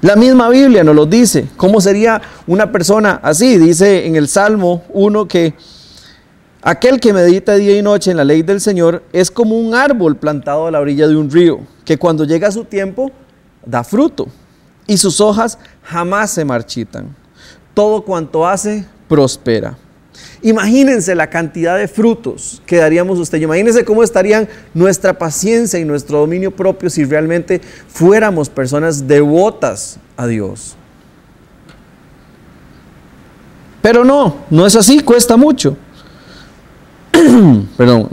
La 0.00 0.16
misma 0.16 0.48
Biblia 0.50 0.84
nos 0.84 0.94
lo 0.94 1.06
dice. 1.06 1.48
¿Cómo 1.56 1.80
sería 1.80 2.20
una 2.46 2.70
persona 2.70 3.20
así? 3.22 3.56
Dice 3.58 4.06
en 4.06 4.16
el 4.16 4.28
Salmo 4.28 4.84
1 4.90 5.28
que 5.28 5.54
aquel 6.64 6.98
que 6.98 7.12
medita 7.12 7.54
día 7.54 7.78
y 7.78 7.82
noche 7.82 8.10
en 8.10 8.16
la 8.16 8.24
ley 8.24 8.42
del 8.42 8.60
Señor 8.60 9.04
es 9.12 9.30
como 9.30 9.58
un 9.58 9.74
árbol 9.74 10.16
plantado 10.16 10.66
a 10.66 10.70
la 10.70 10.80
orilla 10.80 11.06
de 11.06 11.14
un 11.14 11.30
río, 11.30 11.60
que 11.84 11.98
cuando 11.98 12.24
llega 12.24 12.50
su 12.50 12.64
tiempo 12.64 13.12
da 13.64 13.84
fruto 13.84 14.26
y 14.86 14.96
sus 14.96 15.20
hojas 15.20 15.58
jamás 15.82 16.30
se 16.30 16.44
marchitan. 16.44 17.14
Todo 17.74 18.02
cuanto 18.02 18.46
hace 18.46 18.86
prospera. 19.08 19.76
Imagínense 20.42 21.14
la 21.14 21.28
cantidad 21.28 21.76
de 21.76 21.88
frutos 21.88 22.62
que 22.64 22.76
daríamos 22.76 23.18
usted. 23.18 23.40
Imagínense 23.40 23.84
cómo 23.84 24.02
estarían 24.02 24.48
nuestra 24.72 25.18
paciencia 25.18 25.78
y 25.78 25.84
nuestro 25.84 26.18
dominio 26.18 26.50
propio 26.50 26.88
si 26.88 27.04
realmente 27.04 27.60
fuéramos 27.88 28.48
personas 28.48 29.06
devotas 29.06 29.98
a 30.16 30.26
Dios. 30.26 30.76
Pero 33.82 34.04
no, 34.04 34.36
no 34.48 34.66
es 34.66 34.76
así, 34.76 35.00
cuesta 35.00 35.36
mucho. 35.36 35.76
Perdón. 37.76 38.08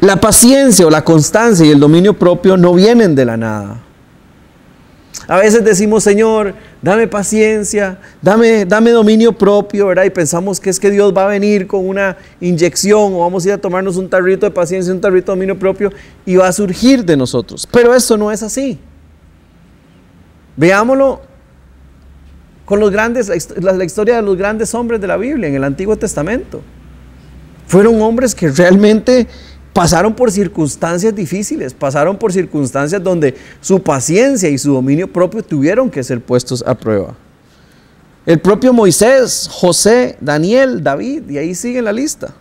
La 0.00 0.16
paciencia 0.16 0.86
o 0.86 0.90
la 0.90 1.04
constancia 1.04 1.66
y 1.66 1.70
el 1.70 1.80
dominio 1.80 2.14
propio 2.14 2.56
no 2.56 2.72
vienen 2.74 3.14
de 3.14 3.24
la 3.24 3.36
nada. 3.36 3.82
A 5.28 5.36
veces 5.36 5.62
decimos, 5.62 6.02
Señor, 6.02 6.54
dame 6.80 7.06
paciencia, 7.06 7.98
dame, 8.22 8.64
dame 8.64 8.90
dominio 8.90 9.32
propio, 9.32 9.88
¿verdad? 9.88 10.04
Y 10.04 10.10
pensamos 10.10 10.58
que 10.58 10.70
es 10.70 10.80
que 10.80 10.90
Dios 10.90 11.14
va 11.16 11.24
a 11.24 11.28
venir 11.28 11.66
con 11.66 11.86
una 11.86 12.16
inyección 12.40 13.14
o 13.14 13.20
vamos 13.20 13.44
a 13.44 13.48
ir 13.48 13.54
a 13.54 13.58
tomarnos 13.58 13.96
un 13.96 14.08
tarrito 14.08 14.46
de 14.46 14.50
paciencia, 14.50 14.92
un 14.92 15.00
tarrito 15.00 15.32
de 15.32 15.36
dominio 15.36 15.58
propio 15.58 15.92
y 16.24 16.36
va 16.36 16.48
a 16.48 16.52
surgir 16.52 17.04
de 17.04 17.16
nosotros. 17.16 17.68
Pero 17.70 17.94
eso 17.94 18.16
no 18.16 18.32
es 18.32 18.42
así. 18.42 18.78
Veámoslo 20.56 21.29
con 22.70 22.78
los 22.78 22.92
grandes, 22.92 23.28
la, 23.28 23.84
historia 23.84 24.14
de 24.14 24.22
los 24.22 24.36
grandes 24.36 24.72
hombres 24.76 25.00
de 25.00 25.08
la 25.08 25.16
Biblia 25.16 25.48
en 25.48 25.56
el 25.56 25.64
Antiguo 25.64 25.96
Testamento. 25.96 26.62
Fueron 27.66 28.00
hombres 28.00 28.32
que 28.32 28.48
realmente 28.48 29.26
pasaron 29.72 30.14
por 30.14 30.30
circunstancias 30.30 31.12
difíciles, 31.12 31.74
pasaron 31.74 32.16
por 32.16 32.32
circunstancias 32.32 33.02
donde 33.02 33.34
su 33.60 33.82
paciencia 33.82 34.48
y 34.48 34.56
su 34.56 34.72
dominio 34.72 35.12
propio 35.12 35.42
tuvieron 35.42 35.90
que 35.90 36.04
ser 36.04 36.20
puestos 36.20 36.62
a 36.64 36.76
prueba. 36.76 37.16
El 38.24 38.38
propio 38.38 38.72
Moisés, 38.72 39.48
José, 39.50 40.16
Daniel, 40.20 40.80
David, 40.80 41.28
y 41.28 41.38
ahí 41.38 41.56
sigue 41.56 41.82
la 41.82 41.92
lista. 41.92 42.32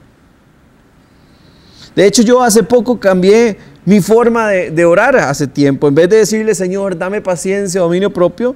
De 1.95 2.05
hecho, 2.05 2.21
yo 2.21 2.43
hace 2.43 2.61
poco 2.61 2.99
cambié 2.99 3.57
mi 3.83 3.99
forma 3.99 4.49
de, 4.49 4.85
orar 4.85 5.15
hace 5.15 5.47
tiempo. 5.47 5.87
En 5.87 5.95
vez 5.95 6.07
de 6.07 6.17
decirle, 6.17 6.53
Señor, 6.53 6.95
dame 6.95 7.19
paciencia, 7.19 7.81
dominio 7.81 8.13
propio, 8.13 8.55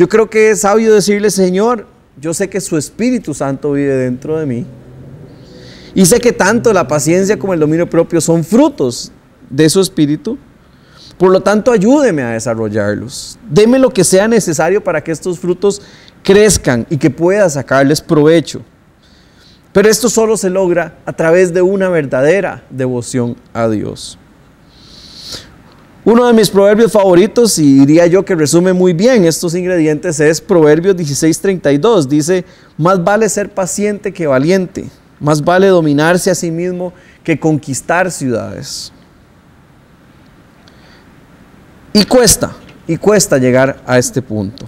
yo 0.00 0.08
creo 0.08 0.30
que 0.30 0.52
es 0.52 0.62
sabio 0.62 0.94
decirle, 0.94 1.28
Señor, 1.28 1.86
yo 2.18 2.32
sé 2.32 2.48
que 2.48 2.62
su 2.62 2.78
Espíritu 2.78 3.34
Santo 3.34 3.72
vive 3.72 3.94
dentro 3.96 4.38
de 4.38 4.46
mí. 4.46 4.64
Y 5.94 6.06
sé 6.06 6.20
que 6.20 6.32
tanto 6.32 6.72
la 6.72 6.88
paciencia 6.88 7.38
como 7.38 7.52
el 7.52 7.60
dominio 7.60 7.90
propio 7.90 8.18
son 8.22 8.42
frutos 8.42 9.12
de 9.50 9.68
su 9.68 9.78
espíritu. 9.78 10.38
Por 11.18 11.30
lo 11.30 11.42
tanto, 11.42 11.70
ayúdeme 11.70 12.22
a 12.22 12.30
desarrollarlos. 12.30 13.38
Deme 13.46 13.78
lo 13.78 13.90
que 13.90 14.02
sea 14.02 14.26
necesario 14.26 14.82
para 14.82 15.04
que 15.04 15.12
estos 15.12 15.38
frutos 15.38 15.82
crezcan 16.22 16.86
y 16.88 16.96
que 16.96 17.10
pueda 17.10 17.50
sacarles 17.50 18.00
provecho. 18.00 18.62
Pero 19.74 19.90
esto 19.90 20.08
solo 20.08 20.38
se 20.38 20.48
logra 20.48 20.96
a 21.04 21.12
través 21.12 21.52
de 21.52 21.60
una 21.60 21.90
verdadera 21.90 22.64
devoción 22.70 23.36
a 23.52 23.68
Dios. 23.68 24.18
Uno 26.04 26.26
de 26.26 26.32
mis 26.32 26.48
proverbios 26.48 26.92
favoritos, 26.92 27.58
y 27.58 27.80
diría 27.80 28.06
yo 28.06 28.24
que 28.24 28.34
resume 28.34 28.72
muy 28.72 28.94
bien 28.94 29.26
estos 29.26 29.54
ingredientes, 29.54 30.18
es 30.18 30.40
Proverbios 30.40 30.96
16:32. 30.96 32.08
Dice, 32.08 32.44
más 32.78 33.04
vale 33.04 33.28
ser 33.28 33.50
paciente 33.50 34.12
que 34.12 34.26
valiente. 34.26 34.88
Más 35.18 35.44
vale 35.44 35.66
dominarse 35.66 36.30
a 36.30 36.34
sí 36.34 36.50
mismo 36.50 36.94
que 37.22 37.38
conquistar 37.38 38.10
ciudades. 38.10 38.92
Y 41.92 42.04
cuesta, 42.04 42.52
y 42.86 42.96
cuesta 42.96 43.36
llegar 43.36 43.82
a 43.86 43.98
este 43.98 44.22
punto. 44.22 44.66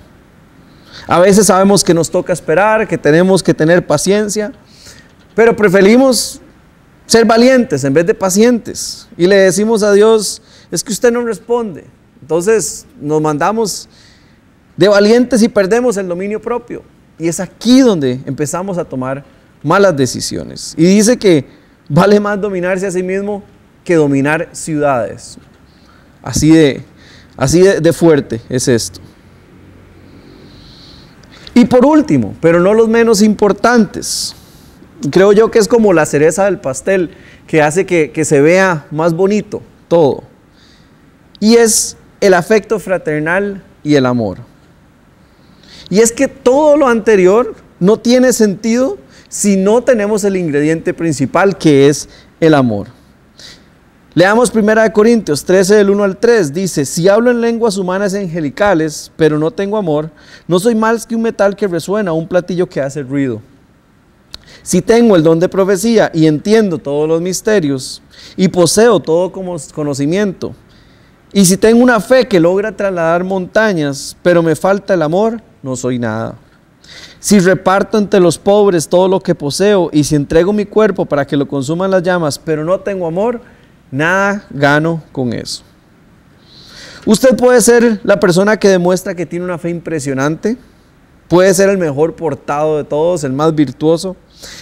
A 1.06 1.18
veces 1.18 1.46
sabemos 1.46 1.82
que 1.82 1.94
nos 1.94 2.10
toca 2.10 2.34
esperar, 2.34 2.86
que 2.86 2.98
tenemos 2.98 3.42
que 3.42 3.54
tener 3.54 3.86
paciencia, 3.86 4.52
pero 5.34 5.56
preferimos 5.56 6.42
ser 7.06 7.24
valientes 7.24 7.84
en 7.84 7.94
vez 7.94 8.04
de 8.04 8.14
pacientes. 8.14 9.08
Y 9.16 9.26
le 9.26 9.36
decimos 9.36 9.82
a 9.82 9.92
Dios, 9.92 10.42
es 10.72 10.82
que 10.82 10.92
usted 10.92 11.12
no 11.12 11.22
responde. 11.22 11.84
Entonces 12.20 12.86
nos 13.00 13.20
mandamos 13.20 13.88
de 14.76 14.88
valientes 14.88 15.42
y 15.42 15.48
perdemos 15.48 15.96
el 15.98 16.08
dominio 16.08 16.40
propio. 16.40 16.82
Y 17.18 17.28
es 17.28 17.38
aquí 17.38 17.80
donde 17.80 18.18
empezamos 18.24 18.78
a 18.78 18.84
tomar 18.84 19.22
malas 19.62 19.94
decisiones. 19.94 20.74
Y 20.76 20.84
dice 20.84 21.18
que 21.18 21.44
vale 21.88 22.18
más 22.18 22.40
dominarse 22.40 22.86
a 22.86 22.90
sí 22.90 23.02
mismo 23.02 23.44
que 23.84 23.96
dominar 23.96 24.48
ciudades. 24.52 25.36
Así 26.22 26.50
de, 26.50 26.82
así 27.36 27.60
de, 27.60 27.92
fuerte 27.92 28.40
es 28.48 28.66
esto. 28.66 29.00
Y 31.54 31.66
por 31.66 31.84
último, 31.84 32.34
pero 32.40 32.60
no 32.60 32.72
los 32.72 32.88
menos 32.88 33.20
importantes, 33.20 34.34
creo 35.10 35.32
yo 35.32 35.50
que 35.50 35.58
es 35.58 35.68
como 35.68 35.92
la 35.92 36.06
cereza 36.06 36.46
del 36.46 36.58
pastel 36.58 37.10
que 37.46 37.60
hace 37.60 37.84
que, 37.84 38.10
que 38.10 38.24
se 38.24 38.40
vea 38.40 38.86
más 38.90 39.12
bonito 39.12 39.60
todo. 39.86 40.31
Y 41.42 41.56
es 41.56 41.96
el 42.20 42.34
afecto 42.34 42.78
fraternal 42.78 43.64
y 43.82 43.96
el 43.96 44.06
amor. 44.06 44.38
Y 45.90 45.98
es 45.98 46.12
que 46.12 46.28
todo 46.28 46.76
lo 46.76 46.86
anterior 46.86 47.56
no 47.80 47.98
tiene 47.98 48.32
sentido 48.32 48.96
si 49.28 49.56
no 49.56 49.82
tenemos 49.82 50.22
el 50.22 50.36
ingrediente 50.36 50.94
principal 50.94 51.58
que 51.58 51.88
es 51.88 52.08
el 52.38 52.54
amor. 52.54 52.86
Leamos 54.14 54.54
1 54.54 54.92
Corintios 54.92 55.44
13 55.44 55.74
del 55.74 55.90
1 55.90 56.04
al 56.04 56.16
3. 56.16 56.54
Dice, 56.54 56.84
si 56.84 57.08
hablo 57.08 57.32
en 57.32 57.40
lenguas 57.40 57.76
humanas 57.76 58.14
angelicales, 58.14 59.10
pero 59.16 59.36
no 59.36 59.50
tengo 59.50 59.76
amor, 59.76 60.12
no 60.46 60.60
soy 60.60 60.76
más 60.76 61.04
que 61.04 61.16
un 61.16 61.22
metal 61.22 61.56
que 61.56 61.66
resuena, 61.66 62.12
un 62.12 62.28
platillo 62.28 62.68
que 62.68 62.80
hace 62.80 63.02
ruido. 63.02 63.42
Si 64.62 64.80
tengo 64.80 65.16
el 65.16 65.24
don 65.24 65.40
de 65.40 65.48
profecía 65.48 66.08
y 66.14 66.26
entiendo 66.26 66.78
todos 66.78 67.08
los 67.08 67.20
misterios 67.20 68.00
y 68.36 68.46
poseo 68.46 69.00
todo 69.00 69.32
como 69.32 69.56
conocimiento, 69.74 70.54
y 71.32 71.44
si 71.44 71.56
tengo 71.56 71.82
una 71.82 72.00
fe 72.00 72.26
que 72.28 72.40
logra 72.40 72.76
trasladar 72.76 73.24
montañas, 73.24 74.16
pero 74.22 74.42
me 74.42 74.54
falta 74.54 74.94
el 74.94 75.02
amor, 75.02 75.40
no 75.62 75.76
soy 75.76 75.98
nada. 75.98 76.34
Si 77.20 77.38
reparto 77.38 77.98
entre 77.98 78.20
los 78.20 78.36
pobres 78.38 78.88
todo 78.88 79.08
lo 79.08 79.20
que 79.20 79.34
poseo 79.34 79.88
y 79.92 80.04
si 80.04 80.16
entrego 80.16 80.52
mi 80.52 80.66
cuerpo 80.66 81.06
para 81.06 81.26
que 81.26 81.36
lo 81.36 81.46
consuman 81.46 81.90
las 81.90 82.02
llamas, 82.02 82.38
pero 82.38 82.64
no 82.64 82.80
tengo 82.80 83.06
amor, 83.06 83.40
Nada 83.92 84.46
gano 84.48 85.02
con 85.12 85.34
eso. 85.34 85.62
Usted 87.04 87.36
puede 87.36 87.60
ser 87.60 88.00
la 88.04 88.18
persona 88.18 88.56
que 88.56 88.68
demuestra 88.68 89.14
que 89.14 89.26
tiene 89.26 89.44
una 89.44 89.58
fe 89.58 89.68
impresionante. 89.68 90.56
Puede 91.28 91.52
ser 91.52 91.68
el 91.68 91.76
mejor 91.76 92.16
portado 92.16 92.78
de 92.78 92.84
todos, 92.84 93.22
el 93.22 93.34
más 93.34 93.54
virtuoso, 93.54 94.16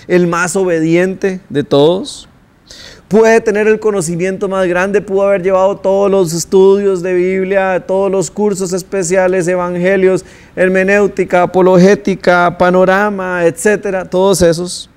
el 0.09 0.26
más 0.26 0.56
obediente 0.56 1.40
de 1.48 1.62
todos. 1.62 2.28
Puede 3.11 3.40
tener 3.40 3.66
el 3.66 3.81
conocimiento 3.81 4.49
más 4.49 4.68
grande, 4.68 5.01
pudo 5.01 5.23
haber 5.23 5.42
llevado 5.42 5.77
todos 5.77 6.09
los 6.09 6.33
estudios 6.33 7.03
de 7.03 7.12
Biblia, 7.12 7.83
todos 7.85 8.09
los 8.09 8.31
cursos 8.31 8.73
especiales, 8.73 9.49
evangelios, 9.49 10.25
hermenéutica, 10.55 11.42
apologética, 11.42 12.57
panorama, 12.57 13.44
etcétera, 13.44 14.05
todos 14.05 14.42
esos. 14.42 14.88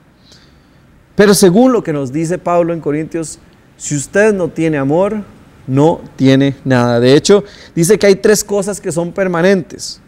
Pero 1.15 1.33
según 1.33 1.73
lo 1.73 1.81
que 1.81 1.91
nos 1.91 2.13
dice 2.13 2.37
Pablo 2.37 2.71
en 2.71 2.81
Corintios 2.81 3.39
si 3.77 3.95
usted 3.95 4.31
no 4.31 4.47
tiene 4.47 4.77
amor, 4.77 5.23
no 5.65 5.99
tiene 6.15 6.55
nada. 6.63 6.99
De 6.99 7.15
hecho, 7.15 7.43
dice 7.73 7.97
que 7.97 8.05
hay 8.05 8.15
tres 8.17 8.43
cosas 8.43 8.79
que 8.79 8.91
son 8.91 9.11
permanentes. 9.11 9.99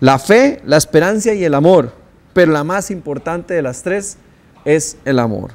La 0.00 0.18
fe, 0.18 0.60
la 0.66 0.76
esperanza 0.76 1.32
y 1.32 1.44
el 1.44 1.54
amor. 1.54 1.92
Pero 2.32 2.50
la 2.50 2.64
más 2.64 2.90
importante 2.90 3.54
de 3.54 3.62
las 3.62 3.84
tres 3.84 4.16
es 4.64 4.96
el 5.04 5.20
amor. 5.20 5.52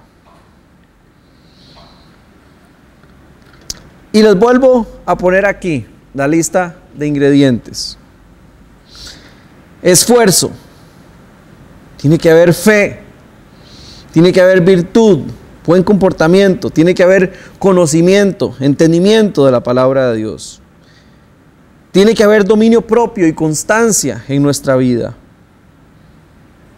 Y 4.12 4.22
les 4.22 4.36
vuelvo 4.36 4.88
a 5.06 5.18
poner 5.18 5.46
aquí 5.46 5.86
la 6.14 6.28
lista 6.28 6.76
de 6.96 7.08
ingredientes. 7.08 7.98
Esfuerzo. 9.82 10.52
Tiene 11.98 12.18
que 12.18 12.32
haber 12.32 12.54
fe. 12.54 13.00
Tiene 14.12 14.32
que 14.32 14.42
haber 14.42 14.62
virtud 14.62 15.24
buen 15.70 15.84
comportamiento, 15.84 16.72
tiene 16.72 16.96
que 16.96 17.04
haber 17.04 17.32
conocimiento, 17.60 18.56
entendimiento 18.60 19.46
de 19.46 19.52
la 19.52 19.62
palabra 19.62 20.10
de 20.10 20.18
Dios. 20.18 20.62
Tiene 21.92 22.16
que 22.16 22.24
haber 22.24 22.44
dominio 22.44 22.82
propio 22.82 23.28
y 23.28 23.34
constancia 23.34 24.26
en 24.28 24.42
nuestra 24.42 24.76
vida. 24.78 25.16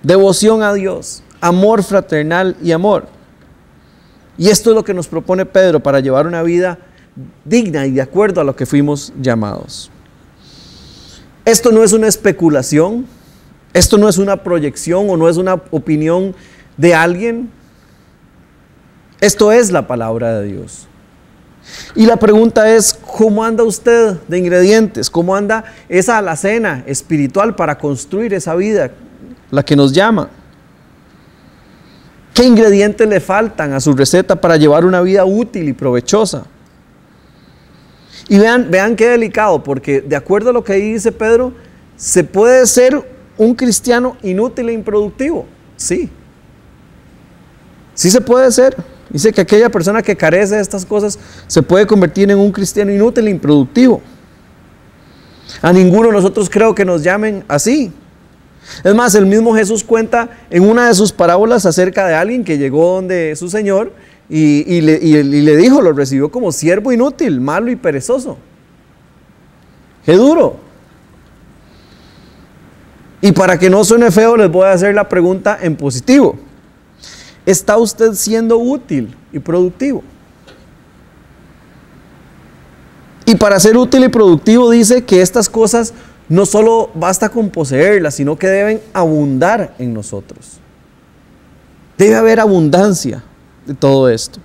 Devoción 0.04 0.62
a 0.62 0.74
Dios, 0.74 1.24
amor 1.40 1.84
fraternal 1.84 2.58
y 2.62 2.74
amor. 2.74 3.08
Y 4.38 4.50
esto 4.50 4.72
es 4.72 4.76
lo 4.76 4.84
que 4.84 4.94
nos 4.94 5.08
propone 5.08 5.46
Pedro 5.46 5.80
para 5.80 6.02
llevar 6.02 6.28
una 6.28 6.44
vida 6.44 6.78
digna 7.46 7.86
y 7.86 7.92
de 7.92 8.02
acuerdo 8.02 8.42
a 8.42 8.44
lo 8.44 8.56
que 8.56 8.66
fuimos 8.66 9.14
llamados. 9.22 9.92
Esto 11.46 11.72
no 11.72 11.84
es 11.84 11.94
una 11.94 12.08
especulación, 12.08 13.06
esto 13.74 13.98
no 13.98 14.08
es 14.08 14.18
una 14.18 14.44
proyección 14.44 15.10
o 15.10 15.18
no 15.18 15.28
es 15.28 15.38
una 15.38 15.56
opinión 15.72 16.36
de 16.78 16.94
alguien, 16.94 17.50
esto 19.20 19.52
es 19.52 19.72
la 19.72 19.88
palabra 19.88 20.40
de 20.40 20.48
Dios. 20.48 20.88
Y 21.96 22.06
la 22.06 22.18
pregunta 22.18 22.74
es, 22.74 22.94
¿cómo 22.94 23.44
anda 23.44 23.64
usted 23.64 24.16
de 24.28 24.38
ingredientes? 24.38 25.10
¿Cómo 25.10 25.36
anda 25.36 25.64
esa 25.90 26.18
alacena 26.18 26.84
espiritual 26.88 27.56
para 27.56 27.78
construir 27.78 28.34
esa 28.34 28.56
vida, 28.56 28.92
la 29.52 29.64
que 29.64 29.76
nos 29.76 29.94
llama? 29.94 30.30
¿Qué 32.34 32.44
ingredientes 32.44 33.08
le 33.08 33.20
faltan 33.20 33.74
a 33.74 33.80
su 33.80 33.94
receta 33.94 34.40
para 34.40 34.58
llevar 34.58 34.86
una 34.86 35.02
vida 35.02 35.26
útil 35.26 35.68
y 35.70 35.74
provechosa? 35.74 36.46
Y 38.32 38.40
vean, 38.40 38.72
vean 38.72 38.96
qué 38.96 39.10
delicado, 39.10 39.62
porque 39.62 40.00
de 40.00 40.16
acuerdo 40.16 40.52
a 40.52 40.54
lo 40.54 40.64
que 40.64 40.76
dice 40.76 41.12
Pedro, 41.12 41.52
se 41.98 42.24
puede 42.24 42.66
ser 42.66 43.06
un 43.38 43.54
cristiano 43.54 44.16
inútil 44.24 44.70
e 44.70 44.72
improductivo. 44.72 45.46
Sí. 45.76 46.10
Sí 47.94 48.10
se 48.10 48.22
puede 48.22 48.50
ser. 48.54 48.78
Dice 49.10 49.34
que 49.34 49.42
aquella 49.42 49.68
persona 49.70 50.02
que 50.02 50.16
carece 50.16 50.56
de 50.56 50.62
estas 50.62 50.86
cosas 50.86 51.20
se 51.46 51.62
puede 51.62 51.86
convertir 51.86 52.32
en 52.32 52.40
un 52.40 52.54
cristiano 52.54 52.94
inútil 52.94 53.28
e 53.28 53.32
improductivo. 53.32 54.02
A 55.62 55.74
ninguno 55.74 56.08
de 56.08 56.14
nosotros 56.14 56.50
creo 56.50 56.74
que 56.74 56.86
nos 56.86 57.04
llamen 57.04 57.44
así. 57.50 57.92
Es 58.82 58.96
más, 58.96 59.14
el 59.14 59.26
mismo 59.26 59.54
Jesús 59.54 59.84
cuenta 59.84 60.30
en 60.50 60.64
una 60.64 60.88
de 60.88 60.94
sus 60.94 61.12
parábolas 61.12 61.66
acerca 61.66 62.08
de 62.08 62.14
alguien 62.14 62.46
que 62.46 62.58
llegó 62.58 62.96
donde 62.96 63.36
su 63.36 63.50
Señor 63.50 63.92
y, 64.34 64.80
le, 64.80 65.24
le 65.24 65.58
dijo, 65.58 65.82
lo 65.82 65.92
recibió 65.92 66.32
como 66.32 66.54
siervo 66.54 66.94
inútil, 66.94 67.42
malo 67.42 67.70
y 67.70 67.76
perezoso. 67.76 68.38
Qué 70.06 70.14
duro. 70.14 70.56
Y 73.20 73.34
para 73.34 73.60
que 73.60 73.70
no 73.70 73.84
suene 73.84 74.10
feo, 74.10 74.38
les 74.38 74.50
voy 74.50 74.66
a 74.66 74.72
hacer 74.72 74.96
la 74.96 75.10
pregunta 75.10 75.60
en 75.62 75.76
positivo. 75.76 76.38
¿Está 77.46 77.78
usted 77.78 78.14
siendo 78.14 78.58
útil 78.58 79.14
y 79.34 79.40
productivo? 79.40 80.02
Y 83.26 83.36
para 83.36 83.60
ser 83.60 83.76
útil 83.76 84.06
y 84.06 84.08
productivo 84.08 84.70
dice 84.70 85.04
que 85.04 85.22
estas 85.22 85.50
cosas 85.50 85.94
no 86.30 86.46
solo 86.46 86.90
basta 86.94 87.28
con 87.28 87.50
poseerlas, 87.50 88.16
sino 88.16 88.40
que 88.40 88.48
deben 88.48 88.82
abundar 88.94 89.76
en 89.78 89.94
nosotros. 89.94 90.60
Debe 91.98 92.16
haber 92.16 92.40
abundancia 92.40 93.26
de 93.66 93.74
todo 93.74 94.10
esto. 94.10 94.40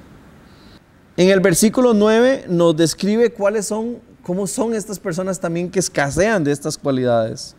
En 1.16 1.30
el 1.30 1.40
versículo 1.40 1.94
9 1.94 2.44
nos 2.48 2.76
describe 2.76 3.32
cuáles 3.32 3.66
son, 3.66 3.98
cómo 4.22 4.46
son 4.46 4.74
estas 4.74 4.98
personas 4.98 5.40
también 5.40 5.70
que 5.70 5.78
escasean 5.78 6.44
de 6.44 6.52
estas 6.52 6.76
cualidades. 6.76 7.56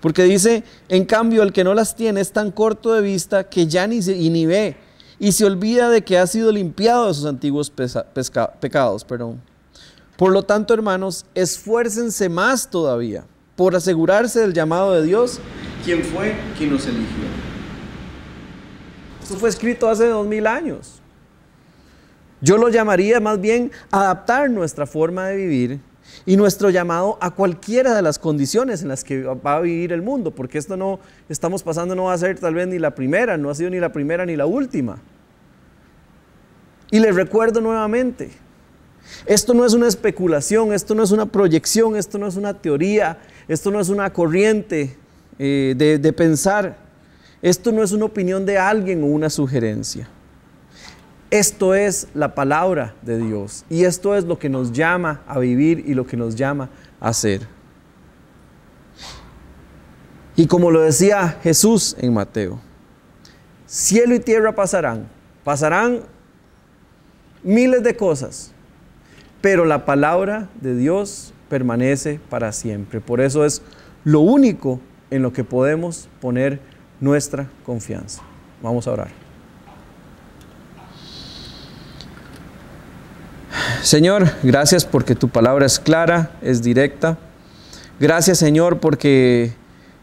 Porque 0.00 0.24
dice, 0.24 0.64
en 0.88 1.04
cambio, 1.04 1.42
el 1.42 1.52
que 1.52 1.64
no 1.64 1.74
las 1.74 1.94
tiene 1.94 2.20
es 2.20 2.32
tan 2.32 2.50
corto 2.50 2.92
de 2.92 3.00
vista 3.00 3.48
que 3.48 3.66
ya 3.66 3.86
ni, 3.86 4.00
ni 4.00 4.46
ve 4.46 4.76
y 5.18 5.32
se 5.32 5.44
olvida 5.44 5.88
de 5.88 6.02
que 6.02 6.18
ha 6.18 6.26
sido 6.26 6.50
limpiado 6.50 7.06
de 7.06 7.14
sus 7.14 7.24
antiguos 7.24 7.70
pecados. 7.70 9.04
Perdón. 9.04 9.40
Por 10.16 10.32
lo 10.32 10.42
tanto, 10.42 10.74
hermanos, 10.74 11.24
esfuércense 11.34 12.28
más 12.28 12.68
todavía 12.68 13.24
por 13.56 13.76
asegurarse 13.76 14.40
del 14.40 14.52
llamado 14.52 14.92
de 14.92 15.04
Dios, 15.04 15.38
quien 15.84 16.02
fue 16.02 16.34
quien 16.58 16.72
nos 16.72 16.84
eligió. 16.86 17.51
Esto 19.32 19.40
fue 19.40 19.48
escrito 19.48 19.88
hace 19.88 20.08
dos 20.08 20.26
mil 20.26 20.46
años. 20.46 21.00
Yo 22.42 22.58
lo 22.58 22.68
llamaría 22.68 23.18
más 23.18 23.40
bien 23.40 23.72
adaptar 23.90 24.50
nuestra 24.50 24.84
forma 24.84 25.28
de 25.28 25.36
vivir 25.36 25.80
y 26.26 26.36
nuestro 26.36 26.68
llamado 26.68 27.16
a 27.18 27.30
cualquiera 27.30 27.94
de 27.94 28.02
las 28.02 28.18
condiciones 28.18 28.82
en 28.82 28.88
las 28.88 29.02
que 29.04 29.22
va 29.22 29.56
a 29.56 29.60
vivir 29.60 29.94
el 29.94 30.02
mundo, 30.02 30.32
porque 30.32 30.58
esto 30.58 30.76
no 30.76 31.00
estamos 31.30 31.62
pasando 31.62 31.94
no 31.94 32.04
va 32.04 32.12
a 32.12 32.18
ser 32.18 32.38
tal 32.38 32.52
vez 32.52 32.68
ni 32.68 32.78
la 32.78 32.94
primera, 32.94 33.38
no 33.38 33.48
ha 33.48 33.54
sido 33.54 33.70
ni 33.70 33.80
la 33.80 33.90
primera 33.90 34.26
ni 34.26 34.36
la 34.36 34.44
última. 34.44 34.98
Y 36.90 37.00
les 37.00 37.16
recuerdo 37.16 37.62
nuevamente, 37.62 38.32
esto 39.24 39.54
no 39.54 39.64
es 39.64 39.72
una 39.72 39.88
especulación, 39.88 40.74
esto 40.74 40.94
no 40.94 41.02
es 41.04 41.10
una 41.10 41.24
proyección, 41.24 41.96
esto 41.96 42.18
no 42.18 42.26
es 42.26 42.36
una 42.36 42.52
teoría, 42.52 43.18
esto 43.48 43.70
no 43.70 43.80
es 43.80 43.88
una 43.88 44.12
corriente 44.12 44.94
eh, 45.38 45.74
de 45.74 46.12
pensar, 46.12 46.91
esto 47.42 47.72
no 47.72 47.82
es 47.82 47.90
una 47.90 48.04
opinión 48.04 48.46
de 48.46 48.56
alguien 48.56 49.02
o 49.02 49.06
una 49.06 49.28
sugerencia. 49.28 50.08
Esto 51.30 51.74
es 51.74 52.08
la 52.14 52.34
palabra 52.34 52.94
de 53.02 53.18
Dios 53.18 53.64
y 53.68 53.84
esto 53.84 54.14
es 54.14 54.24
lo 54.24 54.38
que 54.38 54.48
nos 54.48 54.70
llama 54.70 55.22
a 55.26 55.38
vivir 55.38 55.82
y 55.86 55.94
lo 55.94 56.06
que 56.06 56.16
nos 56.16 56.36
llama 56.36 56.70
a 57.00 57.08
hacer. 57.08 57.40
Y 60.36 60.46
como 60.46 60.70
lo 60.70 60.82
decía 60.82 61.38
Jesús 61.42 61.96
en 61.98 62.14
Mateo, 62.14 62.60
cielo 63.66 64.14
y 64.14 64.20
tierra 64.20 64.54
pasarán, 64.54 65.08
pasarán 65.42 66.02
miles 67.42 67.82
de 67.82 67.96
cosas, 67.96 68.52
pero 69.40 69.64
la 69.64 69.84
palabra 69.84 70.48
de 70.60 70.76
Dios 70.76 71.34
permanece 71.48 72.20
para 72.30 72.52
siempre. 72.52 73.00
Por 73.00 73.20
eso 73.20 73.44
es 73.44 73.62
lo 74.04 74.20
único 74.20 74.80
en 75.10 75.22
lo 75.22 75.32
que 75.32 75.44
podemos 75.44 76.08
poner 76.20 76.60
nuestra 77.02 77.50
confianza. 77.66 78.22
Vamos 78.62 78.86
a 78.86 78.92
orar. 78.92 79.10
Señor, 83.82 84.30
gracias 84.44 84.84
porque 84.84 85.16
tu 85.16 85.28
palabra 85.28 85.66
es 85.66 85.80
clara, 85.80 86.30
es 86.40 86.62
directa. 86.62 87.18
Gracias, 87.98 88.38
Señor, 88.38 88.78
porque 88.78 89.52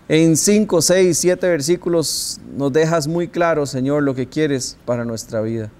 en 0.09 0.35
5, 0.35 0.81
6, 0.81 1.17
7 1.17 1.47
versículos 1.47 2.41
nos 2.57 2.73
dejas 2.73 3.07
muy 3.07 3.29
claro, 3.29 3.65
Señor, 3.65 4.03
lo 4.03 4.13
que 4.13 4.27
quieres 4.27 4.77
para 4.85 5.05
nuestra 5.05 5.39
vida. 5.39 5.71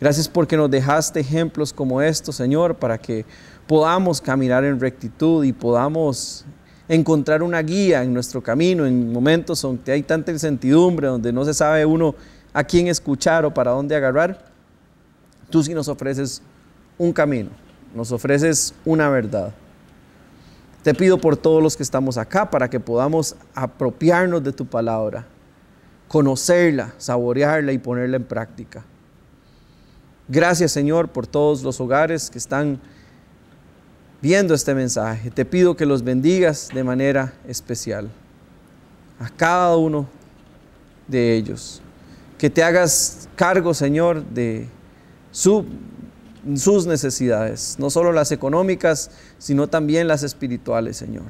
Gracias 0.00 0.28
porque 0.28 0.56
nos 0.56 0.70
dejaste 0.70 1.20
ejemplos 1.20 1.74
como 1.74 2.00
estos, 2.00 2.36
Señor, 2.36 2.76
para 2.76 2.96
que 2.96 3.26
podamos 3.66 4.22
caminar 4.22 4.64
en 4.64 4.80
rectitud 4.80 5.44
y 5.44 5.52
podamos 5.52 6.46
encontrar 6.88 7.42
una 7.42 7.60
guía 7.60 8.02
en 8.02 8.14
nuestro 8.14 8.42
camino 8.42 8.86
en 8.86 9.12
momentos 9.12 9.60
donde 9.60 9.92
hay 9.92 10.02
tanta 10.02 10.32
incertidumbre, 10.32 11.06
donde 11.06 11.32
no 11.32 11.44
se 11.44 11.52
sabe 11.52 11.84
uno 11.84 12.14
a 12.52 12.64
quién 12.64 12.88
escuchar 12.88 13.44
o 13.44 13.52
para 13.52 13.72
dónde 13.72 13.94
agarrar. 13.94 14.46
Tú 15.50 15.62
sí 15.62 15.74
nos 15.74 15.88
ofreces 15.88 16.42
un 16.96 17.12
camino, 17.12 17.50
nos 17.94 18.10
ofreces 18.10 18.74
una 18.84 19.08
verdad. 19.10 19.52
Te 20.82 20.94
pido 20.94 21.18
por 21.18 21.36
todos 21.36 21.62
los 21.62 21.76
que 21.76 21.82
estamos 21.82 22.16
acá 22.16 22.50
para 22.50 22.70
que 22.70 22.80
podamos 22.80 23.36
apropiarnos 23.54 24.42
de 24.42 24.52
tu 24.52 24.64
palabra, 24.64 25.26
conocerla, 26.06 26.94
saborearla 26.96 27.72
y 27.72 27.78
ponerla 27.78 28.16
en 28.16 28.24
práctica. 28.24 28.84
Gracias 30.28 30.72
Señor 30.72 31.08
por 31.08 31.26
todos 31.26 31.62
los 31.62 31.80
hogares 31.80 32.30
que 32.30 32.38
están 32.38 32.80
viendo 34.20 34.54
este 34.54 34.74
mensaje. 34.74 35.30
Te 35.30 35.44
pido 35.44 35.76
que 35.76 35.86
los 35.86 36.02
bendigas 36.02 36.68
de 36.72 36.84
manera 36.84 37.34
especial. 37.46 38.10
A 39.18 39.28
cada 39.28 39.76
uno 39.76 40.08
de 41.06 41.34
ellos. 41.34 41.80
Que 42.36 42.50
te 42.50 42.62
hagas 42.62 43.28
cargo, 43.36 43.74
Señor, 43.74 44.24
de 44.24 44.68
sus 45.32 45.66
necesidades. 46.86 47.76
No 47.78 47.90
solo 47.90 48.12
las 48.12 48.30
económicas, 48.30 49.10
sino 49.38 49.68
también 49.68 50.06
las 50.06 50.22
espirituales, 50.22 50.96
Señor. 50.96 51.26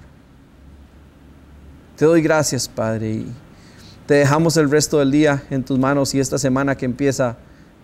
Te 1.96 2.04
doy 2.04 2.22
gracias, 2.22 2.68
Padre. 2.68 3.10
Y 3.10 3.32
te 4.06 4.14
dejamos 4.14 4.56
el 4.56 4.70
resto 4.70 4.98
del 4.98 5.10
día 5.10 5.42
en 5.50 5.64
tus 5.64 5.78
manos 5.78 6.14
y 6.14 6.20
esta 6.20 6.38
semana 6.38 6.76
que 6.76 6.84
empieza 6.84 7.36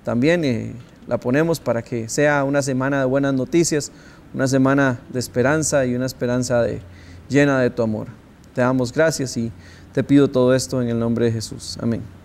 también. 0.05 0.45
Eh, 0.45 0.75
la 1.07 1.19
ponemos 1.19 1.61
para 1.61 1.83
que 1.83 2.09
sea 2.09 2.45
una 2.45 2.63
semana 2.63 3.01
de 3.01 3.05
buenas 3.05 3.35
noticias, 3.35 3.93
una 4.35 4.49
semana 4.49 5.01
de 5.13 5.21
esperanza 5.21 5.87
y 5.87 5.95
una 5.95 6.07
esperanza 6.07 6.63
de, 6.63 6.81
llena 7.29 7.61
de 7.61 7.71
tu 7.71 7.83
amor. 7.83 8.09
Te 8.55 8.61
damos 8.61 8.93
gracias 8.93 9.37
y 9.37 9.53
te 9.93 10.03
pido 10.03 10.29
todo 10.29 10.55
esto 10.55 10.83
en 10.83 10.89
el 10.89 10.99
nombre 10.99 11.27
de 11.27 11.33
Jesús. 11.33 11.79
Amén. 11.81 12.24